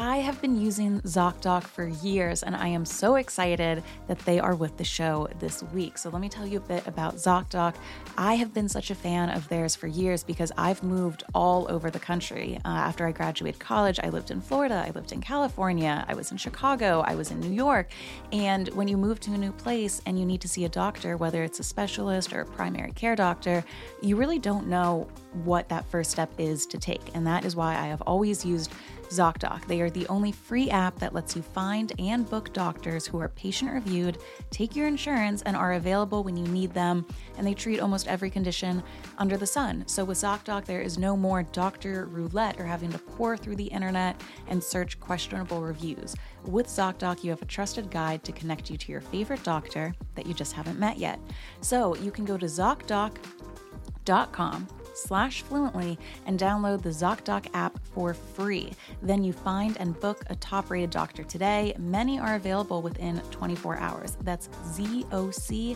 [0.04, 4.54] I have been using ZocDoc for years, and I am so excited that they are
[4.54, 5.96] with the show this week.
[5.96, 7.74] So, let me tell you a bit about ZocDoc.
[8.18, 11.90] I have been such a fan of theirs for years because I've moved all over
[11.90, 12.60] the country.
[12.66, 16.30] Uh, after I graduated college, I lived in Florida, I lived in California, I was
[16.30, 17.90] in Chicago, I was in New York.
[18.30, 21.16] And when you move to a new place and you need to see a doctor,
[21.16, 23.64] whether it's a specialist or a primary care doctor,
[24.02, 25.08] you really don't know
[25.44, 27.00] what that first step is to take.
[27.14, 28.70] And that is why I have always used
[29.10, 29.66] ZocDoc.
[29.66, 33.28] They are the only free app that lets you find and book doctors who are
[33.30, 34.18] patient reviewed,
[34.50, 37.06] take your insurance, and are available when you need them.
[37.36, 38.82] And they treat almost every condition
[39.18, 39.84] under the sun.
[39.86, 43.64] So with ZocDoc, there is no more doctor roulette or having to pour through the
[43.64, 46.14] internet and search questionable reviews.
[46.44, 50.26] With ZocDoc, you have a trusted guide to connect you to your favorite doctor that
[50.26, 51.18] you just haven't met yet.
[51.60, 58.72] So you can go to ZocDoc.com slash fluently and download the ZocDoc app for free.
[59.02, 61.74] Then you find and book a top rated doctor today.
[61.78, 64.16] Many are available within 24 hours.
[64.22, 65.74] That's ZocDoc.com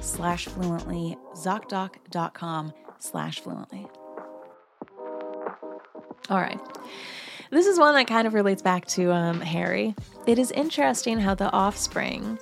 [0.00, 3.86] slash fluently, ZocDoc.com slash fluently.
[6.30, 6.60] All right.
[7.50, 9.94] This is one that kind of relates back to um, Harry.
[10.26, 12.38] It is interesting how the offspring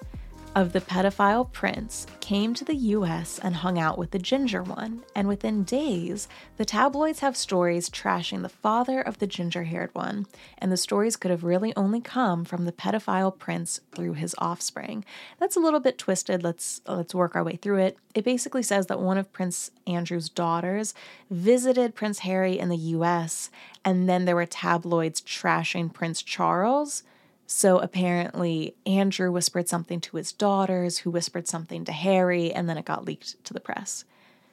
[0.57, 5.05] of the pedophile prince came to the US and hung out with the ginger one,
[5.15, 6.27] and within days,
[6.57, 10.27] the tabloids have stories trashing the father of the ginger haired one,
[10.59, 15.05] and the stories could have really only come from the pedophile prince through his offspring.
[15.39, 16.43] That's a little bit twisted.
[16.43, 17.97] Let's let's work our way through it.
[18.15, 20.95] It basically says that one of Prince Andrew's daughters
[21.31, 23.51] visited Prince Harry in the US,
[23.85, 27.05] and then there were tabloids trashing Prince Charles
[27.53, 32.79] so apparently, Andrew whispered something to his daughters, who whispered something to Harry, and then
[32.79, 34.05] it got leaked to the press.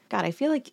[0.09, 0.71] God, I feel like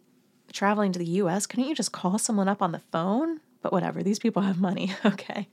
[0.50, 3.40] traveling to the US, couldn't you just call someone up on the phone?
[3.60, 4.94] But whatever, these people have money.
[5.04, 5.48] Okay.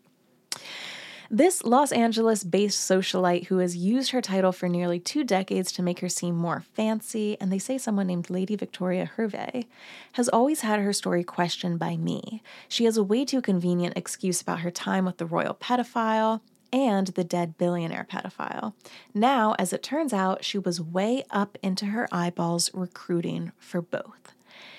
[1.30, 5.84] This Los Angeles based socialite who has used her title for nearly two decades to
[5.84, 9.68] make her seem more fancy, and they say someone named Lady Victoria Hervey,
[10.14, 12.42] has always had her story questioned by me.
[12.70, 16.42] She has a way too convenient excuse about her time with the royal pedophile,
[16.74, 18.74] and the dead billionaire pedophile.
[19.14, 24.34] Now, as it turns out, she was way up into her eyeballs recruiting for both.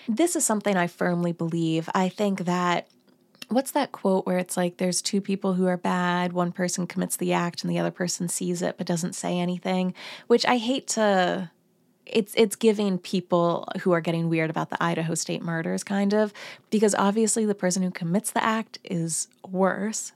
[0.09, 1.89] This is something I firmly believe.
[1.95, 2.89] I think that
[3.49, 7.17] what's that quote where it's like there's two people who are bad, one person commits
[7.17, 9.95] the act and the other person sees it but doesn't say anything,
[10.27, 11.51] which I hate to
[12.05, 16.33] it's it's giving people who are getting weird about the Idaho state murders kind of
[16.71, 20.13] because obviously the person who commits the act is worse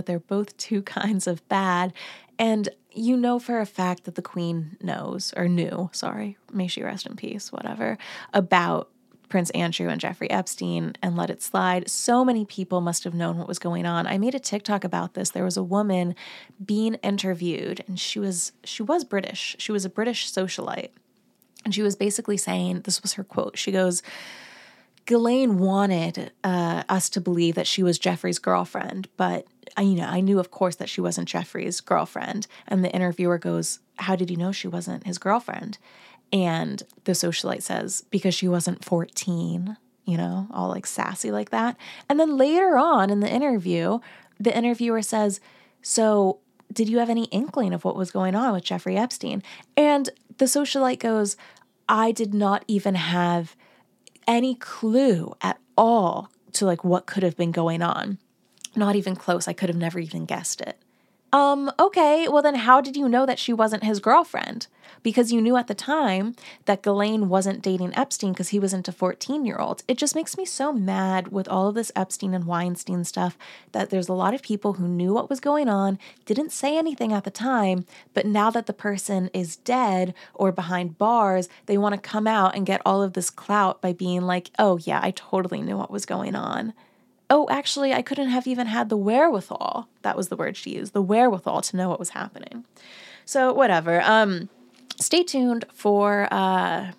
[0.00, 1.92] but they're both two kinds of bad.
[2.38, 6.82] And you know for a fact that the queen knows, or knew, sorry, may she
[6.82, 7.98] rest in peace, whatever,
[8.32, 8.88] about
[9.28, 11.90] Prince Andrew and Jeffrey Epstein and let it slide.
[11.90, 14.06] So many people must have known what was going on.
[14.06, 15.30] I made a TikTok about this.
[15.30, 16.14] There was a woman
[16.64, 19.54] being interviewed and she was she was British.
[19.58, 20.92] She was a British socialite.
[21.62, 23.58] And she was basically saying, this was her quote.
[23.58, 24.02] She goes,
[25.06, 29.46] Ghislaine wanted uh, us to believe that she was Jeffrey's girlfriend, but
[29.76, 32.46] I, you know, I knew, of course, that she wasn't Jeffrey's girlfriend.
[32.68, 35.78] And the interviewer goes, "How did you know she wasn't his girlfriend?"
[36.32, 41.76] And the socialite says, "Because she wasn't 14." You know, all like sassy like that.
[42.08, 44.00] And then later on in the interview,
[44.38, 45.40] the interviewer says,
[45.82, 46.38] "So,
[46.72, 49.42] did you have any inkling of what was going on with Jeffrey Epstein?"
[49.76, 51.36] And the socialite goes,
[51.88, 53.56] "I did not even have."
[54.30, 58.18] Any clue at all to like what could have been going on.
[58.76, 59.48] Not even close.
[59.48, 60.80] I could have never even guessed it.
[61.32, 64.66] Um, okay, well, then how did you know that she wasn't his girlfriend?
[65.02, 68.90] Because you knew at the time that Ghislaine wasn't dating Epstein because he was into
[68.90, 69.84] 14 year olds.
[69.86, 73.38] It just makes me so mad with all of this Epstein and Weinstein stuff
[73.70, 77.12] that there's a lot of people who knew what was going on, didn't say anything
[77.12, 81.94] at the time, but now that the person is dead or behind bars, they want
[81.94, 85.12] to come out and get all of this clout by being like, oh, yeah, I
[85.12, 86.74] totally knew what was going on
[87.30, 89.88] oh, actually, I couldn't have even had the wherewithal.
[90.02, 92.64] That was the word she used, the wherewithal to know what was happening.
[93.24, 94.02] So, whatever.
[94.02, 94.48] Um,
[94.98, 96.90] stay tuned for uh,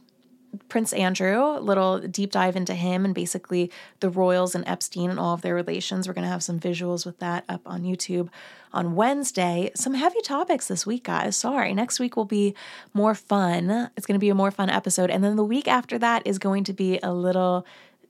[0.70, 5.20] Prince Andrew, a little deep dive into him and basically the royals and Epstein and
[5.20, 6.08] all of their relations.
[6.08, 8.30] We're going to have some visuals with that up on YouTube
[8.74, 9.72] on Wednesday.
[9.76, 11.36] Some heavy topics this week, guys.
[11.36, 11.74] Sorry.
[11.74, 12.54] Next week will be
[12.94, 13.90] more fun.
[13.96, 15.10] It's going to be a more fun episode.
[15.10, 17.66] And then the week after that is going to be a little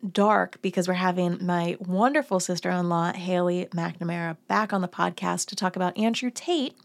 [0.09, 5.47] dark because we're having my wonderful sister in law, Haley McNamara, back on the podcast
[5.47, 6.75] to talk about Andrew Tate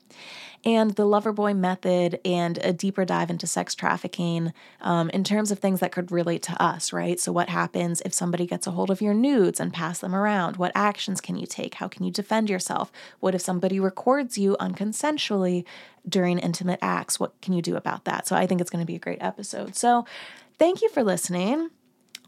[0.65, 5.61] and the Loverboy method and a deeper dive into sex trafficking um, in terms of
[5.61, 7.21] things that could relate to us, right?
[7.21, 10.57] So, what happens if somebody gets a hold of your nudes and pass them around?
[10.57, 11.75] What actions can you take?
[11.75, 12.91] How can you defend yourself?
[13.21, 15.65] What if somebody records you unconsensually
[16.09, 17.21] during intimate acts?
[17.21, 18.27] What can you do about that?
[18.27, 19.77] So, I think it's going to be a great episode.
[19.77, 20.05] So,
[20.59, 21.71] thank you for listening.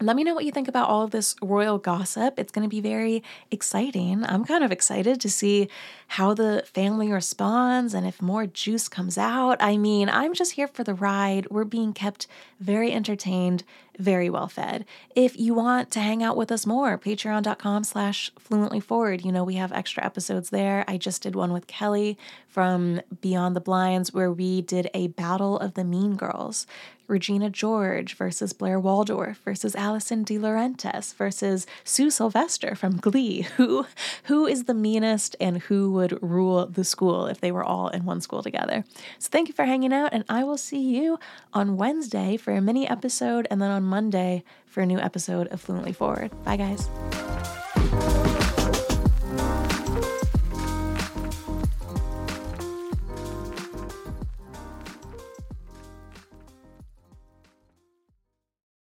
[0.00, 2.38] Let me know what you think about all of this royal gossip.
[2.38, 4.24] It's going to be very exciting.
[4.24, 5.68] I'm kind of excited to see
[6.06, 9.56] how the family responds and if more juice comes out.
[9.60, 11.50] I mean, I'm just here for the ride.
[11.50, 12.28] We're being kept
[12.60, 13.64] very entertained,
[13.98, 14.84] very well fed.
[15.14, 19.24] If you want to hang out with us more, patreon.com slash fluently forward.
[19.24, 20.84] You know, we have extra episodes there.
[20.86, 25.58] I just did one with Kelly from Beyond the Blinds where we did a battle
[25.58, 26.66] of the mean girls.
[27.08, 33.40] Regina George versus Blair Waldorf versus Alison DiLaurentis versus Sue Sylvester from Glee.
[33.56, 33.86] Who
[34.24, 38.04] who is the meanest and who would rule the school if they were all in
[38.04, 38.84] one school together?
[39.18, 41.18] So thank you for hanging out, and I will see you
[41.54, 45.60] on Wednesday for a mini episode, and then on Monday for a new episode of
[45.60, 46.30] Fluently Forward.
[46.44, 46.88] Bye, guys.